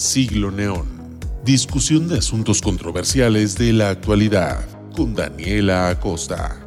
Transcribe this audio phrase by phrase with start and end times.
[0.00, 0.88] Siglo Neón.
[1.44, 4.64] Discusión de asuntos controversiales de la actualidad
[4.96, 6.58] con Daniela Acosta.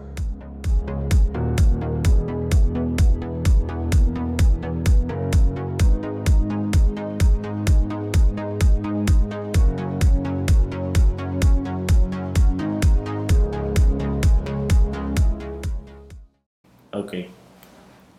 [16.93, 17.13] Ok.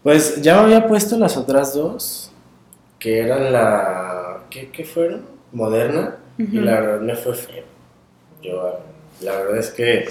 [0.03, 2.33] Pues ya me había puesto las otras dos,
[2.99, 4.14] que eran la...
[4.55, 5.27] ¿Qué, qué fueron?
[5.53, 7.65] Moderna, y la verdad me fue feo.
[8.41, 8.79] Yo,
[9.21, 10.09] la verdad es que,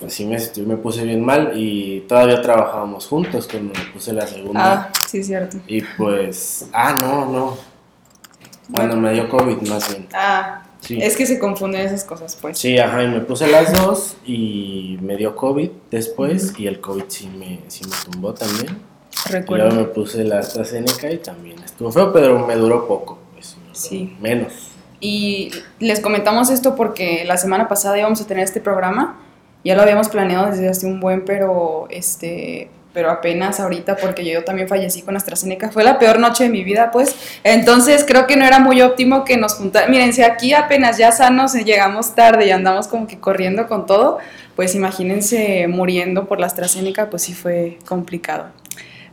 [0.00, 4.26] pues sí me, me puse bien mal y todavía trabajábamos juntos cuando me puse la
[4.26, 4.60] segunda.
[4.72, 5.58] Ah, sí, cierto.
[5.66, 7.56] Y pues, ah, no, no.
[8.72, 10.08] Cuando me dio COVID más bien.
[10.14, 10.98] Ah, Sí.
[11.00, 12.58] es que se confunden esas cosas, pues.
[12.58, 17.04] Sí, ajá, y me puse las dos y me dio COVID después y el COVID
[17.06, 18.66] sí me, sí me tumbó también.
[19.28, 19.70] Y luego Recuerdo.
[19.76, 23.21] me puse la AstraZeneca y también estuvo feo, pero me duró poco, pues.
[23.72, 24.16] Sí.
[24.20, 24.52] Menos.
[25.00, 29.18] Y les comentamos esto porque la semana pasada íbamos a tener este programa.
[29.64, 34.44] Ya lo habíamos planeado desde hace un buen, pero este pero apenas ahorita porque yo
[34.44, 35.70] también fallecí con AstraZeneca.
[35.70, 37.16] Fue la peor noche de mi vida, pues.
[37.42, 39.88] Entonces creo que no era muy óptimo que nos juntara.
[39.88, 43.86] Miren, si aquí apenas ya sanos y llegamos tarde y andamos como que corriendo con
[43.86, 44.18] todo,
[44.56, 48.46] pues imagínense muriendo por la AstraZeneca, pues sí fue complicado.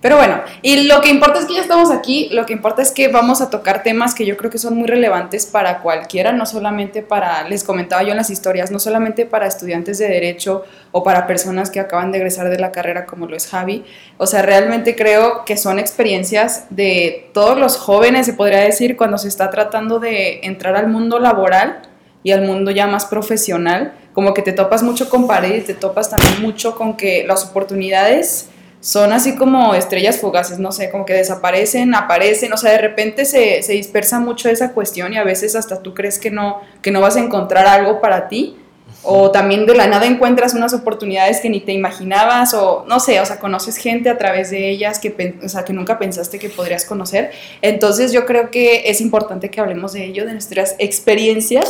[0.01, 2.91] Pero bueno, y lo que importa es que ya estamos aquí, lo que importa es
[2.91, 6.45] que vamos a tocar temas que yo creo que son muy relevantes para cualquiera, no
[6.45, 11.03] solamente para, les comentaba yo en las historias, no solamente para estudiantes de derecho o
[11.03, 13.83] para personas que acaban de egresar de la carrera como lo es Javi.
[14.17, 19.17] O sea, realmente creo que son experiencias de todos los jóvenes, se podría decir, cuando
[19.17, 21.81] se está tratando de entrar al mundo laboral
[22.23, 26.09] y al mundo ya más profesional, como que te topas mucho con pared te topas
[26.09, 28.49] también mucho con que las oportunidades
[28.81, 33.25] son así como estrellas fugaces, no sé, como que desaparecen, aparecen, o sea, de repente
[33.25, 36.91] se, se dispersa mucho esa cuestión y a veces hasta tú crees que no, que
[36.91, 38.57] no vas a encontrar algo para ti,
[39.03, 43.19] o también de la nada encuentras unas oportunidades que ni te imaginabas, o no sé,
[43.21, 46.49] o sea, conoces gente a través de ellas que, o sea, que nunca pensaste que
[46.49, 47.31] podrías conocer.
[47.61, 51.69] Entonces yo creo que es importante que hablemos de ello, de nuestras experiencias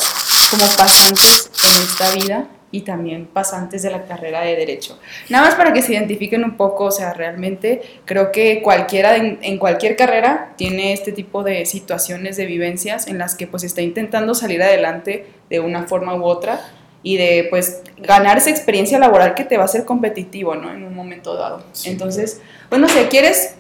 [0.50, 5.00] como pasantes en esta vida y también pasantes de la carrera de derecho.
[5.30, 9.40] Nada más para que se identifiquen un poco, o sea, realmente creo que cualquiera en,
[9.42, 13.82] en cualquier carrera tiene este tipo de situaciones, de vivencias en las que pues está
[13.82, 16.62] intentando salir adelante de una forma u otra
[17.02, 20.72] y de pues ganar esa experiencia laboral que te va a hacer competitivo, ¿no?
[20.72, 21.64] En un momento dado.
[21.72, 21.90] Sí.
[21.90, 23.56] Entonces, bueno, si quieres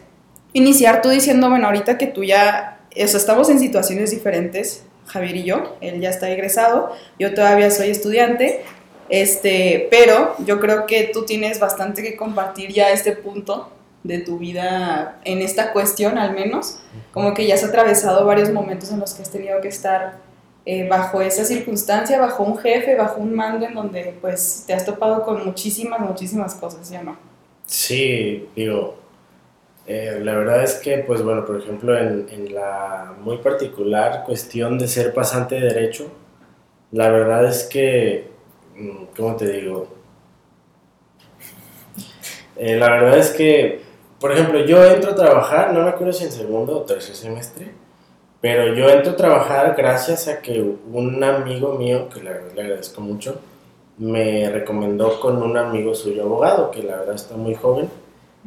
[0.53, 5.37] iniciar tú diciendo, bueno, ahorita que tú ya, o sea, estamos en situaciones diferentes, Javier
[5.37, 8.61] y yo, él ya está egresado, yo todavía soy estudiante,
[9.09, 13.69] este, pero yo creo que tú tienes bastante que compartir ya este punto
[14.03, 16.79] de tu vida en esta cuestión al menos,
[17.11, 20.19] como que ya has atravesado varios momentos en los que has tenido que estar
[20.65, 24.85] eh, bajo esa circunstancia, bajo un jefe, bajo un mando en donde pues te has
[24.85, 27.17] topado con muchísimas, muchísimas cosas, ¿ya no?
[27.65, 28.95] Sí, digo,
[29.87, 34.87] eh, la verdad es que, pues bueno, por ejemplo, en, la muy particular cuestión de
[34.87, 36.11] ser pasante de derecho,
[36.91, 38.29] la verdad es que,
[39.15, 39.87] ¿cómo te digo?
[42.55, 43.81] Eh, la verdad es que,
[44.19, 47.71] por ejemplo, yo entro a trabajar, no me acuerdo si en segundo o tercer semestre,
[48.41, 52.61] pero yo entro a trabajar gracias a que un amigo mío, que la verdad le
[52.61, 53.39] agradezco mucho,
[53.97, 57.89] me recomendó con un amigo suyo abogado, que la verdad está muy joven,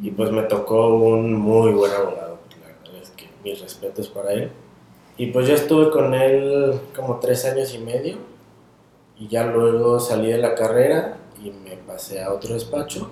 [0.01, 4.33] y pues me tocó un muy buen abogado, la verdad es que mis respetos para
[4.33, 4.51] él.
[5.17, 8.17] Y pues yo estuve con él como tres años y medio,
[9.17, 13.09] y ya luego salí de la carrera y me pasé a otro despacho.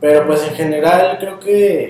[0.00, 1.86] Pero pues en general creo que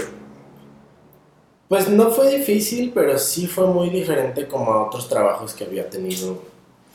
[1.68, 5.88] pues no fue difícil, pero sí fue muy diferente como a otros trabajos que había
[5.88, 6.42] tenido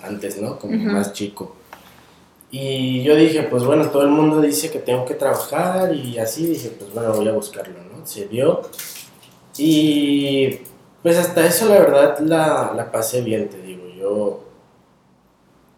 [0.03, 0.59] antes, ¿no?
[0.59, 1.55] Como más chico.
[2.51, 6.45] Y yo dije, pues bueno, todo el mundo dice que tengo que trabajar y así
[6.45, 8.05] dije, pues bueno, voy a buscarlo, ¿no?
[8.05, 8.61] Se dio.
[9.57, 10.59] Y
[11.01, 13.87] pues hasta eso la verdad la, la pasé bien, te digo.
[13.97, 14.46] Yo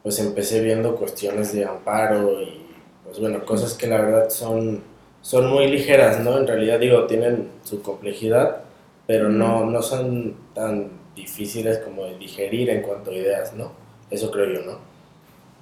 [0.04, 2.66] pues empecé viendo cuestiones de amparo y
[3.04, 4.82] pues bueno, cosas que la verdad son,
[5.22, 6.38] son muy ligeras, ¿no?
[6.38, 8.62] En realidad digo, tienen su complejidad,
[9.08, 13.72] pero no, no son tan difíciles como de digerir en cuanto a ideas, ¿no?
[14.10, 14.80] Eso creo yo, ¿no?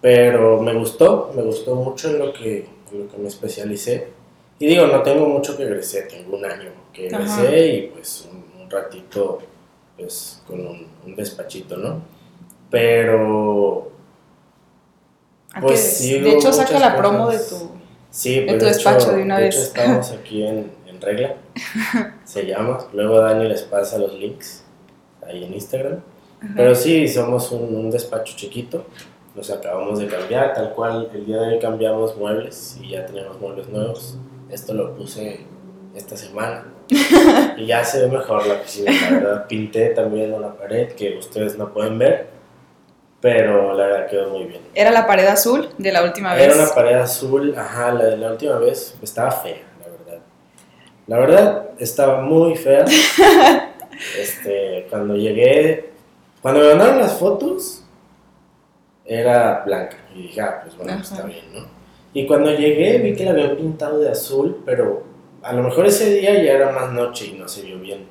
[0.02, 4.08] Pero me gustó, me gustó mucho en lo que, en lo que me especialicé.
[4.60, 7.58] Y digo, no tengo mucho que egresé, tengo un año que egresé Ajá.
[7.58, 9.40] y pues un, un ratito
[9.98, 12.02] pues con un, un despachito, ¿no?
[12.70, 13.97] Pero ¿A
[15.62, 17.60] Pues sí, de hecho, saca la promo de cosas.
[17.60, 17.72] tu...
[18.10, 19.56] Sí, pues tu de despacho hecho, de una de vez.
[19.56, 21.36] hecho estamos aquí en, en regla,
[22.24, 22.80] se llama.
[22.94, 24.64] Luego Dani les pasa los links
[25.26, 26.00] ahí en Instagram.
[26.56, 28.86] Pero sí, somos un, un despacho chiquito.
[29.36, 33.40] Nos acabamos de cambiar, tal cual el día de hoy cambiamos muebles y ya tenemos
[33.40, 34.18] muebles nuevos.
[34.50, 35.42] Esto lo puse
[35.96, 36.66] esta semana.
[37.58, 39.48] y ya se ve mejor la oficina, la verdad.
[39.48, 42.30] Pinté también una pared que ustedes no pueden ver,
[43.22, 44.62] pero la verdad quedó muy bien.
[44.76, 46.46] ¿Era la pared azul de la última vez?
[46.46, 50.24] Era una pared azul, ajá, la de la última vez estaba fea, la verdad.
[51.08, 52.86] La verdad, estaba muy fea.
[54.20, 55.90] este, cuando llegué,
[56.42, 57.84] cuando me mandaron las fotos,
[59.06, 59.98] era blanca.
[60.14, 61.02] Y dije, ah, pues bueno, Ajá.
[61.02, 61.66] está bien, ¿no?
[62.14, 65.04] Y cuando llegué vi que la habían pintado de azul, pero
[65.42, 68.06] a lo mejor ese día ya era más noche y no se vio bien.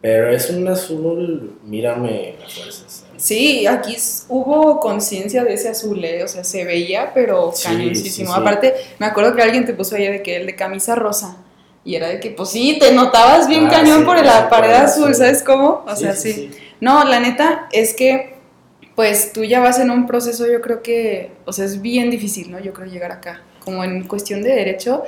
[0.00, 3.03] Pero es un azul, mírame las fuerzas.
[3.16, 3.96] Sí, aquí
[4.28, 6.22] hubo conciencia de ese azul, ¿eh?
[6.24, 8.30] o sea, se veía, pero Sí, cañoncísimo.
[8.30, 8.40] sí, sí.
[8.40, 11.36] Aparte, me acuerdo que alguien te puso ahí de que el de camisa rosa.
[11.84, 15.14] Y era de que, pues sí, te notabas bien Ah, cañón por la pared azul.
[15.14, 15.84] ¿sabes cómo?
[15.86, 16.50] O sea, sí.
[16.80, 18.34] No, la neta es que,
[18.94, 22.50] pues tú ya vas en un proceso, yo creo que, o sea, es bien difícil,
[22.50, 22.58] ¿no?
[22.58, 23.42] Yo creo llegar acá.
[23.64, 25.02] Como en cuestión de derecho,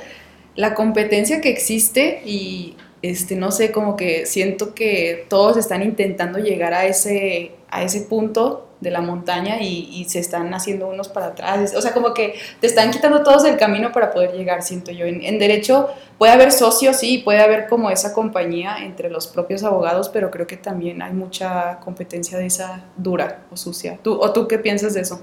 [0.55, 6.37] la competencia que existe y, este, no sé, como que siento que todos están intentando
[6.39, 11.09] llegar a ese, a ese punto de la montaña y, y se están haciendo unos
[11.09, 11.73] para atrás.
[11.75, 15.05] O sea, como que te están quitando todos el camino para poder llegar, siento yo.
[15.05, 19.63] En, en derecho puede haber socios, sí, puede haber como esa compañía entre los propios
[19.63, 23.99] abogados, pero creo que también hay mucha competencia de esa dura o sucia.
[24.03, 25.21] ¿Tú, ¿O tú qué piensas de eso?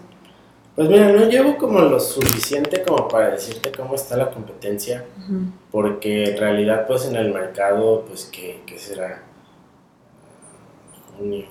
[0.74, 5.04] Pues mira, no llevo como lo suficiente como para decirte cómo está la competencia,
[5.70, 9.22] porque en realidad pues en el mercado, pues ¿qué, qué será?
[11.16, 11.46] Junio,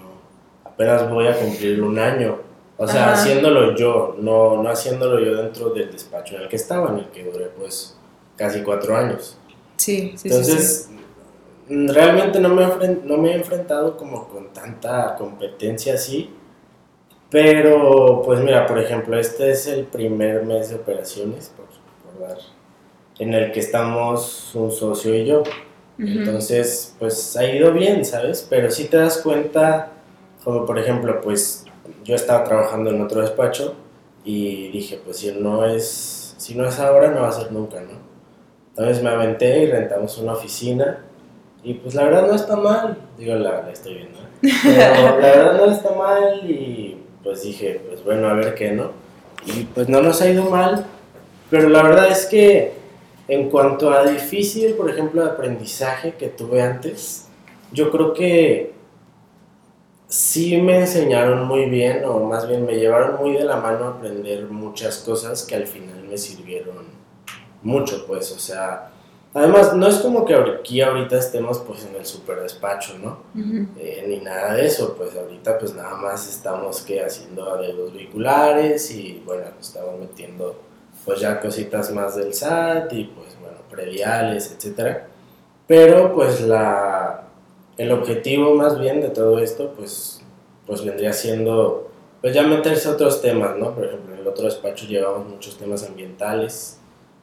[0.74, 2.38] apenas voy a cumplir un año,
[2.78, 3.14] o sea, Ajá.
[3.14, 7.06] haciéndolo yo, no, no haciéndolo yo dentro del despacho en el que estaba, en el
[7.08, 7.98] que duré pues
[8.36, 9.38] casi cuatro años.
[9.78, 10.26] Sí, sí, sí, sí.
[10.30, 10.90] Entonces,
[11.70, 12.66] mm, realmente no me,
[13.04, 16.30] no me he enfrentado como con tanta competencia así.
[17.30, 21.66] Pero, pues mira, por ejemplo, este es el primer mes de operaciones, por
[22.12, 22.38] recordar,
[23.18, 25.40] en el que estamos un socio y yo.
[25.40, 26.08] Ujú.
[26.08, 28.46] Entonces, pues ha ido bien, ¿sabes?
[28.48, 29.93] Pero si te das cuenta,
[30.44, 31.66] como por ejemplo, pues
[32.04, 33.76] yo estaba trabajando en otro despacho
[34.24, 37.82] y dije, pues si no es, si no es ahora, no va a ser nunca,
[37.82, 38.04] ¿no?
[38.70, 41.00] Entonces me aventé y rentamos una oficina
[41.64, 44.52] y pues la verdad no está mal, digo, la, la estoy viendo, ¿eh?
[44.64, 48.92] pero la verdad no está mal y pues dije, pues bueno, a ver qué, ¿no?
[49.46, 50.86] Y pues no nos ha ido mal,
[51.50, 52.74] pero la verdad es que
[53.28, 57.28] en cuanto a difícil, por ejemplo, de aprendizaje que tuve antes,
[57.72, 58.74] yo creo que
[60.14, 63.90] sí me enseñaron muy bien, o más bien me llevaron muy de la mano a
[63.94, 66.86] aprender muchas cosas que al final me sirvieron
[67.64, 68.92] mucho, pues, o sea,
[69.34, 73.24] además no es como que aquí ahorita estemos pues en el super despacho, ¿no?
[73.34, 73.66] Ujú.
[73.80, 78.92] Eh, ni nada de eso, pues ahorita pues nada más estamos que haciendo arreglos vehiculares
[78.92, 80.62] y bueno, estamos metiendo
[81.06, 85.08] pues ya cositas más del SAT y pues bueno, prediales, etcétera.
[85.66, 87.24] Pero pues la
[87.78, 90.22] el objetivo más bien de todo esto pues
[90.66, 91.90] pues vendría siendo
[92.22, 93.76] pues ya meterse a otros temas, ¿no?
[93.76, 96.80] Por ejemplo, en el otro despacho llevamos muchos temas ambientales,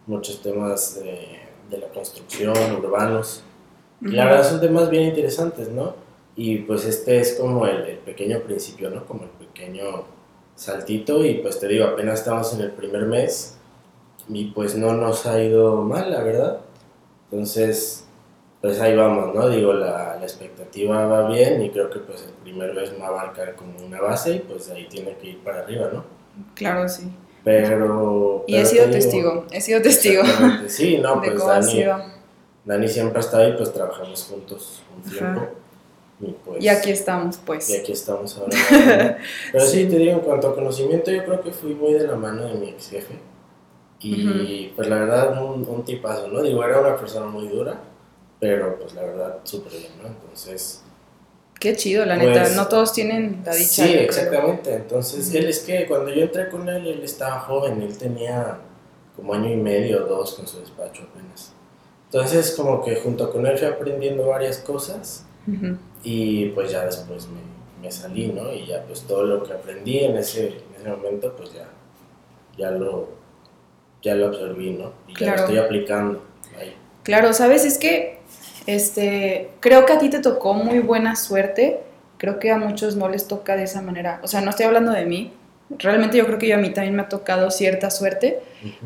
[0.06, 1.38] muchos temas de,
[1.70, 3.43] de la construcción, urbanos.
[4.02, 5.95] Y la verdad son temas bien interesantes, ¿no?
[6.37, 9.07] Y pues este es como el, el pequeño principio, ¿no?
[9.07, 10.04] Como el pequeño
[10.54, 13.57] saltito y pues te digo, apenas estamos en el primer mes
[14.28, 16.61] y pues no nos ha ido mal, la verdad.
[17.30, 18.07] Entonces,
[18.61, 19.49] pues ahí vamos, ¿no?
[19.49, 23.12] Digo, la, la expectativa va bien y creo que pues el primer mes va a
[23.12, 26.05] marcar como una base y pues ahí tiene que ir para arriba, ¿no?
[26.55, 27.11] Claro, sí.
[27.43, 28.45] Pero...
[28.47, 30.23] Y pero he sido te digo, testigo, he sido testigo
[30.67, 31.85] Sí, no, pues Dani.
[32.67, 35.49] Dani siempre ha estado ahí, pues trabajamos juntos un tiempo.
[36.21, 37.71] Y, pues, Y aquí estamos, pues.
[37.71, 38.55] y aquí estamos ahora.
[38.55, 39.17] ¿no?
[39.52, 39.85] Pero sí.
[39.85, 39.88] Sí.
[39.88, 42.55] te digo, en cuanto a conocimiento, yo creo que fui muy de la mano de
[42.55, 43.14] mi ex jefe.
[44.02, 46.43] Y pues la verdad, un, un tipazo, ¿no?
[46.43, 47.81] Digo, era una persona muy dura,
[48.40, 50.09] pero pues la verdad, súper bien, ¿no?
[50.09, 50.82] Entonces,
[51.61, 52.49] Qué chido, la Pues, neta.
[52.56, 53.85] No todos tienen la dicha.
[53.85, 54.02] sí, creo.
[54.04, 54.75] exactamente.
[54.76, 58.56] Entonces, él es que cuando yo entré con él, él estaba joven, él tenía
[59.14, 61.52] como año y medio o dos con su despacho apenas.
[62.06, 65.26] Entonces, como que junto con él fui aprendiendo varias cosas.
[66.02, 67.40] Y pues ya después me,
[67.82, 68.50] me salí, ¿no?
[68.54, 71.68] Y ya pues todo lo que aprendí en ese, en ese momento, pues ya,
[72.56, 73.09] ya, lo,
[74.00, 74.92] ya lo absorbí, ¿no?
[75.09, 75.37] Y ya Claro.
[75.37, 76.23] lo estoy aplicando
[76.59, 76.75] ahí.
[77.02, 78.20] Claro, sabes, es que
[78.75, 81.81] este, creo que a ti te tocó muy buena suerte.
[82.19, 84.21] Creo que a muchos no les toca de esa manera.
[84.23, 85.33] O sea, no estoy hablando de mí.
[85.79, 88.41] Realmente yo creo que yo a mí también me ha tocado cierta suerte.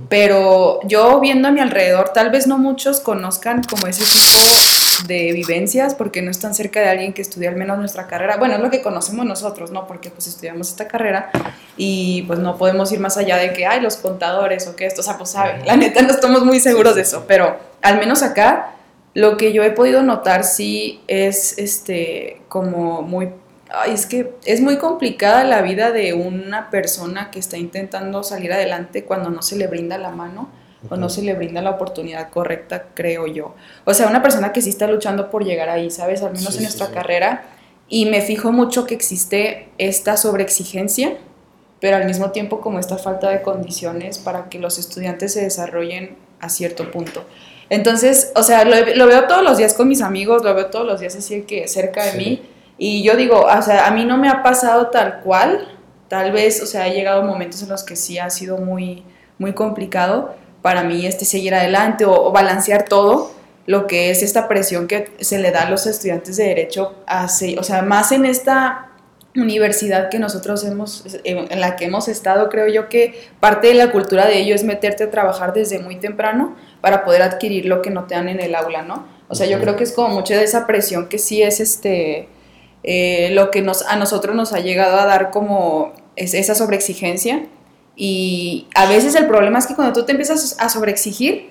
[0.08, 5.32] Pero yo viendo a mi alrededor, tal vez no muchos conozcan como ese tipo de
[5.32, 8.36] vivencias, porque no están cerca de alguien que estudia al menos nuestra carrera.
[8.36, 9.86] Bueno, es lo que conocemos nosotros, ¿no?
[9.86, 11.30] Porque pues estudiamos esta carrera
[11.76, 15.00] y pues no podemos ir más allá de que, hay los contadores o que esto,
[15.00, 18.22] o sea, pues saben, la neta no estamos muy seguros de eso, pero al menos
[18.22, 18.73] acá
[19.14, 23.30] lo que yo he podido notar sí es este como muy
[23.76, 28.52] Ay, es que es muy complicada la vida de una persona que está intentando salir
[28.52, 30.48] adelante cuando no se le brinda la mano
[30.90, 33.54] o no se le brinda la oportunidad correcta, creo yo.
[33.84, 36.22] O sea, una persona que sí está luchando por llegar ahí, ¿sabes?
[36.22, 37.46] Al menos en nuestra carrera.
[37.88, 41.16] Y me fijo mucho que existe esta sobreexigencia,
[41.84, 46.16] pero al mismo tiempo como esta falta de condiciones para que los estudiantes se desarrollen
[46.40, 47.26] a cierto punto.
[47.68, 50.86] Entonces, o sea, lo, lo veo todos los días con mis amigos, lo veo todos
[50.86, 52.42] los días así que cerca de mí
[52.78, 55.76] y yo digo, o sea, a mí no me ha pasado tal cual,
[56.08, 59.02] tal vez, o sea, ha llegado momentos en los que sí ha sido muy,
[59.36, 63.30] muy complicado para mí este seguir adelante o, balancear todo
[63.66, 66.94] lo que es esta presión que se le da a los estudiantes de derecho,
[67.58, 68.93] o sea, más en esta
[69.36, 73.90] universidad que nosotros hemos, en la que hemos estado, creo yo que parte de la
[73.90, 77.90] cultura de ello es meterte a trabajar desde muy temprano para poder adquirir lo que
[77.90, 79.06] no te dan en el aula, ¿no?
[79.28, 82.28] O sea, yo creo que es como mucha de esa presión que sí es este,
[82.84, 87.46] eh, lo que nos, a nosotros nos ha llegado a dar como es esa sobreexigencia.
[87.96, 91.50] Y a veces el problema es que cuando tú te empiezas a sobreexigir,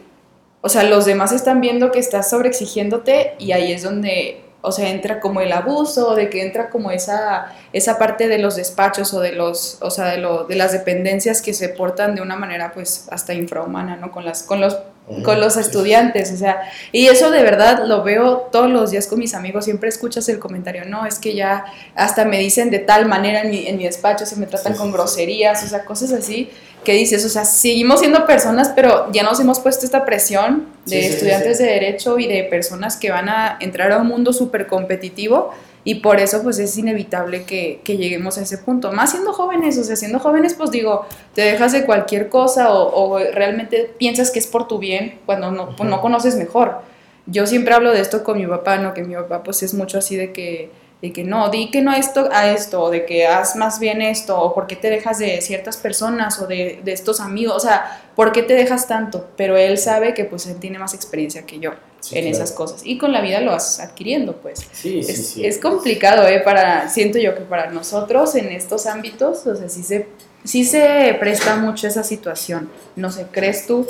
[0.61, 4.89] o sea, los demás están viendo que estás sobreexigiéndote y ahí es donde, o sea,
[4.89, 9.19] entra como el abuso, de que entra como esa, esa parte de los despachos o
[9.19, 12.71] de los, o sea, de, lo, de las dependencias que se portan de una manera
[12.73, 14.11] pues hasta infrahumana, ¿no?
[14.11, 14.77] Con, las, con los
[15.21, 16.61] con los estudiantes, o sea,
[16.93, 20.39] y eso de verdad lo veo todos los días con mis amigos, siempre escuchas el
[20.39, 23.83] comentario, no, es que ya hasta me dicen de tal manera en mi, en mi
[23.83, 26.51] despacho, se me tratan con groserías, o sea, cosas así,
[26.83, 31.07] que dices, o sea, seguimos siendo personas, pero ya nos hemos puesto esta presión de
[31.07, 35.51] estudiantes de derecho y de personas que van a entrar a un mundo súper competitivo
[35.85, 38.91] y por eso pues es inevitable que, lleguemos a ese punto.
[38.91, 43.19] Más siendo jóvenes, o sea, siendo jóvenes pues digo, te dejas de cualquier cosa o,
[43.19, 46.81] realmente piensas que es por tu bien cuando no, pues, no conoces mejor.
[47.25, 48.93] Yo siempre hablo de esto con mi papá, ¿no?
[48.93, 50.71] Que mi papá pues es mucho así de que
[51.03, 54.01] de que no, di que no esto a esto, o de que haz más bien
[54.01, 58.09] esto, o por qué te dejas de ciertas personas o de, estos amigos, o sea,
[58.15, 59.27] ¿por qué te dejas tanto?
[59.35, 61.71] Pero él sabe que pues él tiene más experiencia que yo
[62.13, 62.83] en esas cosas.
[62.85, 64.65] Y con la vida lo vas adquiriendo, pues.
[64.71, 65.45] Sí, es, sí, sí.
[65.45, 66.39] Es complicado, ¿eh?
[66.39, 70.07] Para, siento yo que para nosotros en estos ámbitos, o sea, sí se,
[70.45, 72.69] sí se presta mucho esa situación.
[72.95, 73.85] No sé, ¿crees tú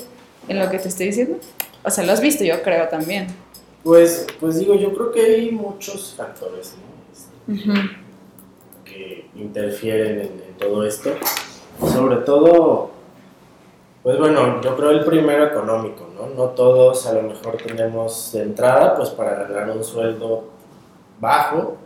[0.48, 1.38] en lo que te estoy diciendo?
[1.84, 3.28] O sea, lo has visto, yo creo también.
[3.84, 6.93] Pues, pues digo, yo creo que hay muchos factores, ¿no?
[8.86, 11.12] Que interfieren en, todo esto.
[11.80, 12.92] Sobre todo,
[14.04, 16.28] pues bueno, yo creo el primero económico, ¿no?
[16.28, 20.46] No todos a lo mejor tenemos de entrada pues para ganar un sueldo
[21.20, 21.78] bajo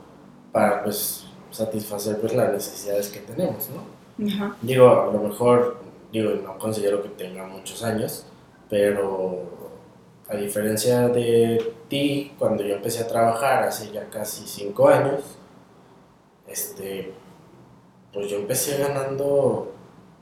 [0.51, 3.97] para pues satisfacer pues las necesidades que tenemos, ¿no?
[4.61, 5.77] Digo, a lo mejor,
[6.11, 8.25] digo, no considero que tenga muchos años,
[8.69, 9.43] pero
[10.27, 15.21] a diferencia de ti, cuando yo empecé a trabajar hace ya casi cinco años,
[16.47, 17.13] este,
[18.13, 19.73] pues yo empecé ganando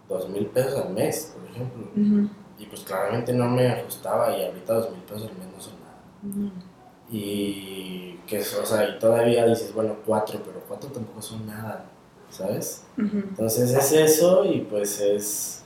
[0.09, 2.29] dos mil pesos al mes, por ejemplo.
[2.57, 5.73] Y pues claramente no me ajustaba y ahorita dos mil pesos al mes no son
[5.81, 6.51] nada.
[7.09, 11.85] Y que, o sea, y todavía dices, bueno, cuatro, pero cuatro tampoco son nada,
[12.29, 12.85] ¿sabes?
[12.97, 15.63] Entonces es eso y pues es,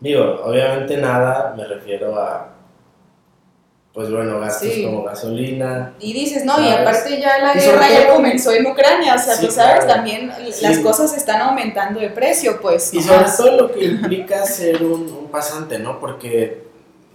[0.00, 2.55] digo, obviamente nada, me refiero a
[3.96, 5.94] pues bueno, gastos como gasolina.
[6.00, 9.50] Y dices, no, y aparte ya la guerra ya comenzó en Ucrania, o sea, tú
[9.50, 12.92] sabes, también las cosas están aumentando de precio, pues.
[12.92, 15.98] Y sobre todo lo que implica ser un, pasante, ¿no?
[15.98, 16.66] Porque,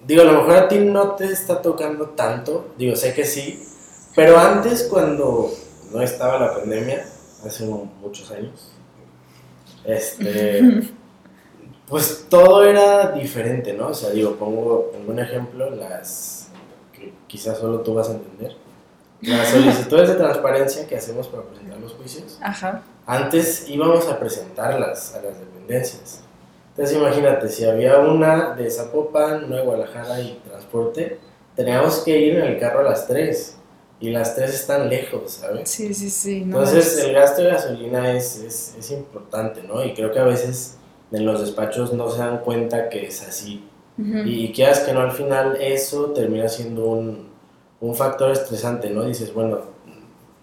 [0.07, 3.63] digo, a lo mejor a ti no te está tocando tanto, digo, sé que sí,
[4.15, 5.51] pero antes cuando
[5.91, 7.05] no estaba la pandemia,
[7.45, 8.71] hace muchos años,
[9.85, 10.81] este...
[11.87, 13.89] pues todo era diferente, ¿no?
[13.89, 16.41] O sea, digo, pongo, pongo un ejemplo, las
[17.31, 18.57] quizás solo tú vas a entender.
[19.21, 22.39] Las solicitudes de transparencia que hacemos para presentar los juicios,
[23.05, 26.21] antes íbamos a presentarlas a las dependencias.
[26.71, 31.19] Entonces imagínate, si había una de Zapopan, una de Guadalajara y transporte,
[31.55, 33.57] teníamos que ir en el carro a las tres.
[33.99, 35.69] Y las tres están lejos, ¿sabes?
[35.69, 36.41] Sí, sí, sí.
[36.41, 39.85] Entonces el gasto de gasolina es, es, es importante, ¿no?
[39.85, 40.77] Y creo que a veces
[41.11, 43.63] en los despachos no se dan cuenta que es así.
[44.25, 47.29] Y quieras que no, al final eso termina siendo un,
[47.79, 49.03] un, factor estresante, ¿no?
[49.03, 49.59] Dices, bueno,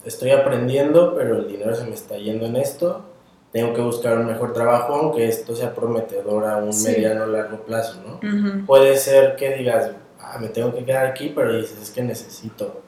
[0.05, 3.05] estoy aprendiendo, pero el dinero se me está yendo en esto,
[3.53, 7.59] tengo que buscar un mejor trabajo, aunque esto sea prometedor a un mediano o largo
[7.65, 8.67] plazo, ¿no?
[8.67, 12.83] Puede ser que digas, ah, me tengo que quedar aquí, pero dices, es que necesito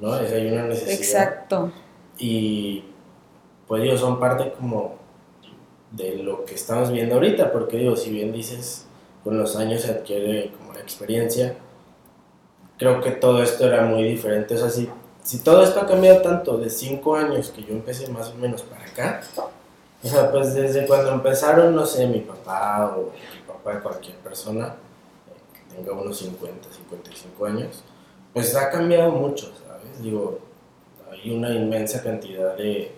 [0.00, 0.18] ¿no?
[0.18, 0.98] Es, hay una necesidad.
[0.98, 1.72] Exacto.
[2.18, 2.84] Y
[3.66, 4.98] pues digo, son parte como
[5.92, 8.86] de lo que estamos viendo ahorita, porque digo, si bien dices,
[9.24, 11.56] con los años se adquiere como la experiencia,
[12.78, 14.54] creo que todo esto era muy diferente.
[14.54, 14.88] O sea, si,
[15.22, 18.62] si todo esto ha cambiado tanto de cinco años que yo empecé más o menos
[18.62, 19.20] para acá,
[20.02, 24.16] o sea, pues desde cuando empezaron, no sé, mi papá o el papá de cualquier
[24.16, 24.74] persona,
[25.52, 27.82] que tenga unos 50, 55 años,
[28.32, 30.02] pues ha cambiado mucho, ¿sabes?
[30.02, 30.38] Digo,
[31.10, 32.92] hay una inmensa cantidad de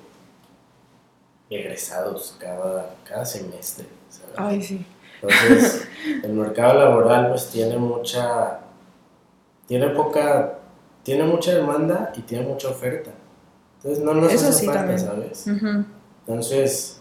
[1.50, 4.34] egresados cada, cada semestre, ¿sabes?
[4.36, 4.86] Ay, sí.
[5.22, 5.86] Entonces,
[6.24, 8.60] el mercado laboral pues tiene mucha,
[9.66, 10.58] tiene poca,
[11.02, 13.10] tiene mucha demanda y tiene mucha oferta.
[13.76, 15.00] Entonces no nos Eso hace sí falta, también.
[15.00, 15.46] ¿sabes?
[16.26, 16.98] Entonces,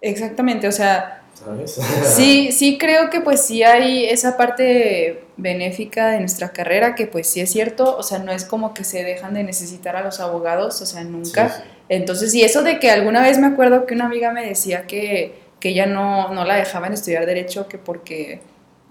[0.00, 1.78] Exactamente, o sea, ¿sabes?
[2.14, 7.26] sí, sí creo que pues sí hay esa parte benéfica de nuestra carrera que pues
[7.26, 10.20] sí es cierto, o sea, no es como que se dejan de necesitar a los
[10.20, 11.48] abogados, o sea, nunca.
[11.48, 11.68] Sí, sí.
[11.88, 15.42] Entonces, y eso de que alguna vez me acuerdo que una amiga me decía que,
[15.64, 18.42] que ella no, no la dejaban estudiar derecho, que porque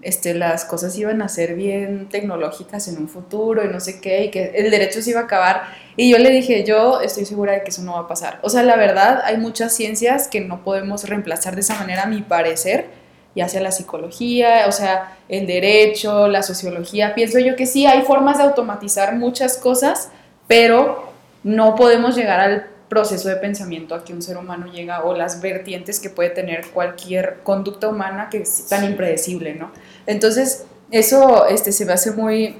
[0.02, 4.24] este, las cosas iban a ser bien tecnológicas en un futuro y no sé qué,
[4.24, 5.68] y que el derecho se iba a acabar.
[5.96, 8.40] Y yo le dije, yo estoy segura de que eso no va a pasar.
[8.42, 12.06] O sea, la verdad, hay muchas ciencias que no podemos reemplazar de esa manera, a
[12.06, 12.86] mi parecer,
[13.36, 17.14] ya sea la psicología, o sea, el derecho, la sociología.
[17.14, 20.10] Pienso yo que sí, hay formas de automatizar muchas cosas,
[20.48, 21.12] pero
[21.44, 25.40] no podemos llegar al proceso de pensamiento a que un ser humano llega o las
[25.42, 28.86] vertientes que puede tener cualquier conducta humana que es tan Sí.
[28.86, 29.72] impredecible, ¿no?
[30.06, 32.56] Entonces, eso este, se me hace muy,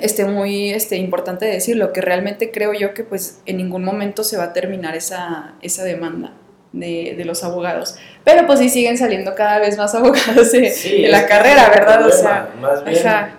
[0.00, 4.36] este, muy este, importante decirlo, que realmente creo yo que pues en ningún momento se
[4.38, 6.32] va a terminar esa, esa demanda
[6.72, 7.96] de, de los abogados.
[8.24, 12.06] Pero pues sí siguen saliendo cada vez más abogados de, Sí, de la carrera, ¿verdad?
[12.06, 12.20] O problema.
[12.22, 13.30] sea, más bien, ajá.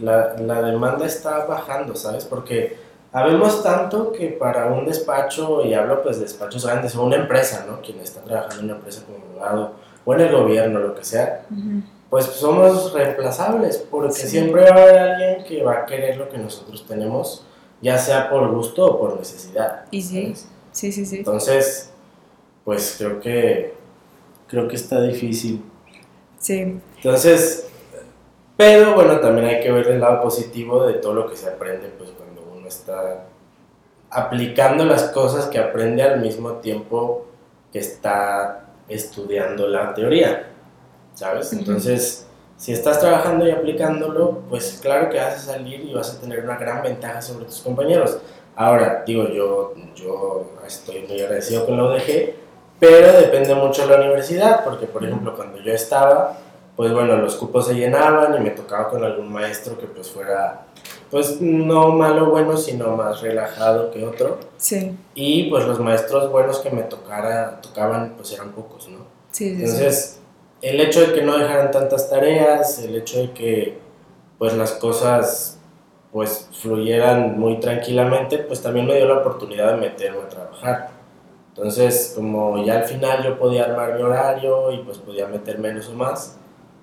[0.00, 2.24] la, la demanda está bajando, ¿sabes?
[2.24, 2.76] Porque
[3.12, 7.64] habemos tanto que para un despacho, y hablo pues de despachos grandes, o una empresa,
[7.68, 7.80] ¿no?
[7.80, 9.72] Quien está trabajando en una empresa como abogado,
[10.04, 11.44] o en el gobierno, lo que sea,
[12.08, 14.28] pues somos reemplazables, porque Sí.
[14.28, 17.44] siempre va a haber alguien que va a querer lo que nosotros tenemos,
[17.82, 19.84] ya sea por gusto o por necesidad.
[19.90, 20.48] Y sí, ¿sabes?
[20.72, 21.18] sí, sí, sí.
[21.18, 21.90] Entonces,
[22.64, 23.74] pues creo que
[24.48, 25.64] creo que está difícil.
[26.38, 27.68] Sí, Entonces,
[28.56, 31.88] pero bueno, también hay que ver el lado positivo de todo lo que se aprende,
[31.96, 32.09] pues
[32.70, 33.26] está
[34.10, 37.26] aplicando las cosas que aprende al mismo tiempo
[37.72, 40.48] que está estudiando la teoría,
[41.14, 41.52] ¿sabes?
[41.52, 46.20] Entonces, si estás trabajando y aplicándolo, pues claro que vas a salir y vas a
[46.20, 48.18] tener una gran ventaja sobre tus compañeros.
[48.56, 52.34] Ahora, digo, yo, yo estoy muy agradecido con la UDG,
[52.78, 56.36] pero depende mucho de la universidad, porque por ejemplo, cuando yo estaba,
[56.76, 60.66] pues bueno, los cupos se llenaban y me tocaba con algún maestro que pues fuera,
[61.10, 64.38] pues no malo bueno, sino más relajado que otro.
[64.56, 68.98] sí, Y pues los maestros buenos que me tocara, tocaban, pues eran pocos, ¿no?
[69.30, 69.62] sí, sí, sí.
[69.62, 70.20] Entonces,
[70.62, 73.78] el hecho de que no dejaran tantas tareas, el hecho de que
[74.38, 75.58] pues las cosas
[76.12, 80.90] pues fluyeran muy tranquilamente, pues también me dio la oportunidad de meterme a trabajar.
[81.48, 85.88] Entonces, como ya al final yo podía armar mi horario y pues podía meter menos
[85.88, 86.36] o más,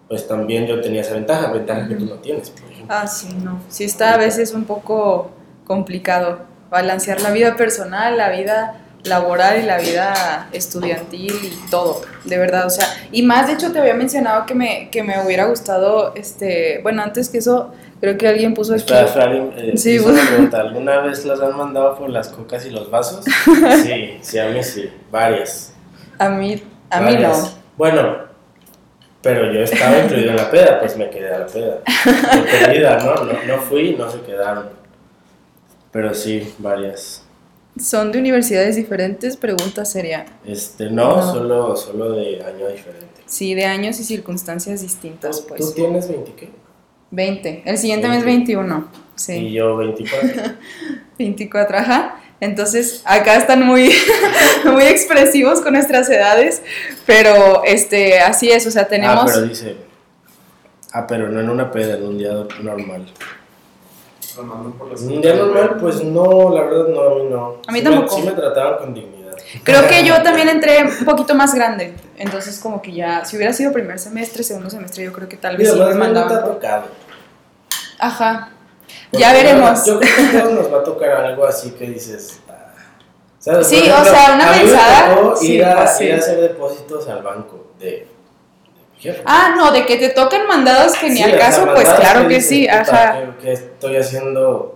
[0.08, 2.96] pues también yo tenía esa ventaja, ventaja que tú no tienes, por ejemplo.
[2.96, 3.60] Ah, sí, no.
[3.70, 5.32] Sí está a veces un poco
[5.65, 6.39] complicado
[6.70, 12.65] balancear la vida personal, la vida laboral y la vida estudiantil y todo, de verdad,
[12.65, 16.13] o sea, y más de hecho te había mencionado que me, que me hubiera gustado,
[16.15, 19.06] este, bueno, antes que eso, creo que alguien puso Espera,
[19.56, 20.60] eh, Sí, pregunta.
[20.60, 23.24] ¿Alguna vez las han mandado por las cocas y los vasos?
[23.84, 25.74] Sí, sí, a mí sí, varias.
[26.17, 27.43] a mí, a mí Varias.
[27.43, 28.27] no, Bueno,
[29.21, 31.82] pero yo estaba incluido en la peda, pues me quedé a la peda.
[32.51, 33.25] Perdida, ¿no?
[33.25, 33.43] ¿no?
[33.43, 34.69] No fui, no se quedaron.
[35.91, 37.23] Pero sí, varias.
[37.80, 41.34] son de universidades diferentes, pregunta seria, Este, no, No.
[41.34, 43.21] Solo, solo de año diferente.
[43.25, 46.49] sí, de años y circunstancias distintas, ¿Tú, pues, tú tienes 20 qué?
[47.12, 48.56] 20, el siguiente mes 20.
[48.56, 49.34] 21, sí.
[49.34, 50.30] Y yo 24.
[51.17, 52.21] 24, ajá.
[52.39, 53.91] Entonces, acá están muy,
[54.65, 56.62] muy expresivos con nuestras edades,
[57.06, 59.30] pero este, así es, o sea, tenemos...
[59.32, 59.78] Ah, pero dice.
[60.93, 63.06] Ah, pero no en una peda, en un día normal.
[65.02, 67.62] Un día normal, pues no, la verdad no, a mí no.
[67.67, 68.15] A mí Sí tampoco.
[68.17, 69.36] Me, sí me trataban con dignidad.
[69.63, 73.54] Creo que yo también entré un poquito más grande, entonces como que ya, si hubiera
[73.54, 76.32] sido primer semestre, segundo semestre, yo creo que tal vez sí me mandaban.
[76.38, 76.86] ha por- tocado.
[78.00, 78.50] Ajá,
[79.12, 79.86] Porque ya veremos.
[79.86, 82.39] Yo creo que a todos nos va a tocar algo así que dices.
[82.50, 82.73] ah,
[83.39, 83.67] ¿sabes?
[83.67, 86.04] Sí, Por ejemplo, o sea, una me pensada, sí, ir, a, pues sí.
[86.06, 88.08] ir a hacer depósitos al banco de,
[88.97, 89.21] jefe.
[89.26, 92.36] Ah, no, de que te tocan mandados que ni Sí, al caso, pues claro que
[92.36, 93.36] dices, sí, puta, ajá.
[93.41, 94.73] ¿qué, estoy haciendo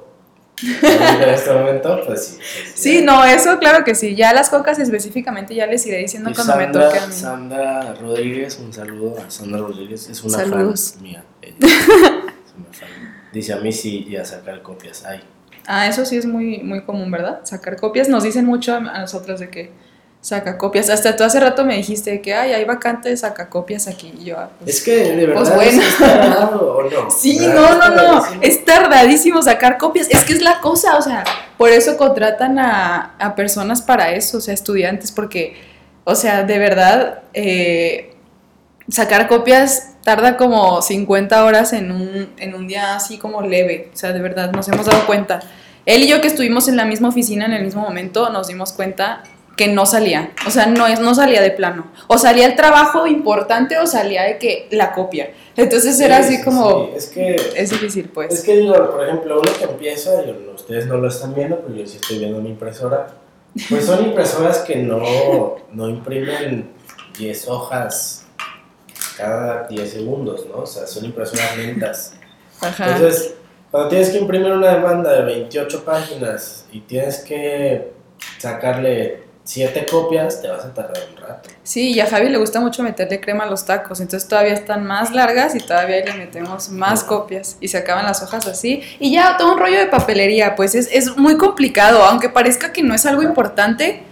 [0.64, 2.40] en este momento, pues sí.
[2.76, 4.16] Sí, no, eso claro que sí.
[4.16, 7.14] Ya las cocas específicamente ya les iré diciendo Y cuando me Sandra, toque a mí.
[7.14, 10.92] Sandra Rodríguez, un saludo a Sandra Rodríguez, es una Saludos.
[10.94, 11.24] fan mía.
[11.42, 11.56] ella.
[11.62, 13.11] Es una fan.
[13.32, 15.04] Dice a mí sí y a sacar copias.
[15.06, 15.22] Ay,
[15.68, 17.42] Ah, eso sí es muy, muy común, ¿verdad?
[17.44, 18.10] Sacar copias.
[18.10, 19.72] Nos dicen mucho a nosotros de que
[20.20, 20.90] saca copias.
[20.90, 24.12] Hasta tú hace rato me dijiste que ay, hay vacantes, saca copias aquí.
[24.20, 25.82] Y yo, ah, pues, es que de verdad Pues bueno.
[25.82, 27.12] ¿es tardado o no.
[27.16, 27.78] Sí, ¿Verdad?
[27.80, 28.26] no, no, no.
[28.42, 30.08] Es tardadísimo sacar copias.
[30.10, 31.24] Es que es la cosa, o sea,
[31.58, 35.56] por eso contratan a, a personas para eso, o sea, estudiantes, porque,
[36.06, 38.11] o sea, de verdad, eh,
[38.92, 43.90] sacar copias tarda como 50 horas en un, en un día así como leve.
[43.94, 45.40] O sea, de verdad, nos hemos dado cuenta.
[45.86, 48.74] Él y yo que estuvimos en la misma oficina en el mismo momento, nos dimos
[48.74, 49.24] cuenta
[49.58, 50.32] que no salía.
[50.48, 51.88] O sea, no, es, no salía de plano.
[52.08, 55.32] O salía el trabajo importante o salía de que la copia.
[55.56, 56.86] Entonces era Sí, así sí, como...
[56.86, 58.34] sí, Es que Es difícil, pues.
[58.34, 61.76] Es que digo, por ejemplo, uno que empieza, yo- ustedes no lo están viendo, pero
[61.76, 63.08] yo sí estoy viendo mi impresora.
[63.70, 65.02] Pues son impresoras que no,
[65.74, 66.70] no imprimen
[67.20, 68.21] 10 hojas
[69.22, 70.64] cada 10 segundos, ¿no?
[70.64, 72.14] O sea, son impresoras lentas.
[72.62, 72.96] Ajá.
[72.96, 73.36] Entonces,
[73.70, 77.94] cuando tienes que imprimir una demanda de 28 páginas y tienes que
[78.40, 81.50] sacarle 7 copias, te vas a tardar un rato.
[81.64, 84.86] Sí, y a Javi le gusta mucho meterle crema a los tacos, entonces todavía están
[84.86, 88.82] más largas y todavía le metemos más copias y se acaban las hojas así.
[89.00, 92.84] Y ya todo un rollo de papelería, pues es, es muy complicado, aunque parezca que
[92.84, 94.04] no es algo importante,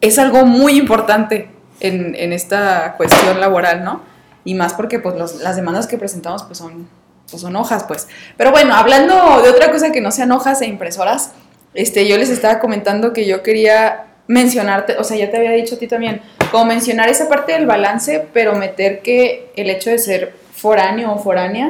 [0.00, 4.09] es algo muy importante en, en esta cuestión laboral, ¿no?
[4.44, 6.88] Y más porque pues los- las demandas que presentamos pues son,
[7.30, 8.08] pues son hojas, pues.
[8.36, 11.32] Pero bueno, hablando de otra cosa que no sean hojas e impresoras,
[11.74, 15.74] este, yo les estaba comentando que yo quería mencionarte, o sea, ya te había dicho
[15.74, 16.20] a ti también,
[16.52, 21.18] como mencionar esa parte del balance, pero meter que el hecho de ser foráneo o
[21.18, 21.68] foránea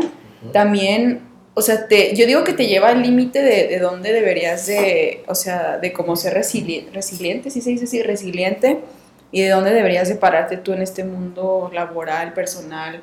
[0.53, 1.21] también,
[1.55, 5.23] o sea, te, yo digo que te lleva al límite de, de dónde deberías de,
[5.27, 8.79] o sea, de cómo ser resili- resiliente, si se dice así, resiliente,
[9.33, 13.01] y de dónde deberías de pararte tú en este mundo laboral, personal.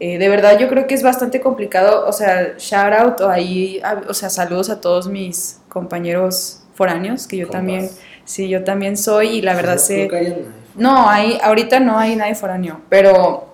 [0.00, 4.02] Eh, de verdad yo creo que es bastante complicado, o sea, shout out ahí, a-
[4.08, 7.58] o sea, saludos a todos mis compañeros foráneos, que yo Compas.
[7.58, 7.90] también,
[8.24, 10.08] sí, yo también soy y la verdad No sé...
[10.12, 10.44] nadie.
[10.76, 13.48] No, hay, ahorita no hay nadie foráneo, pero,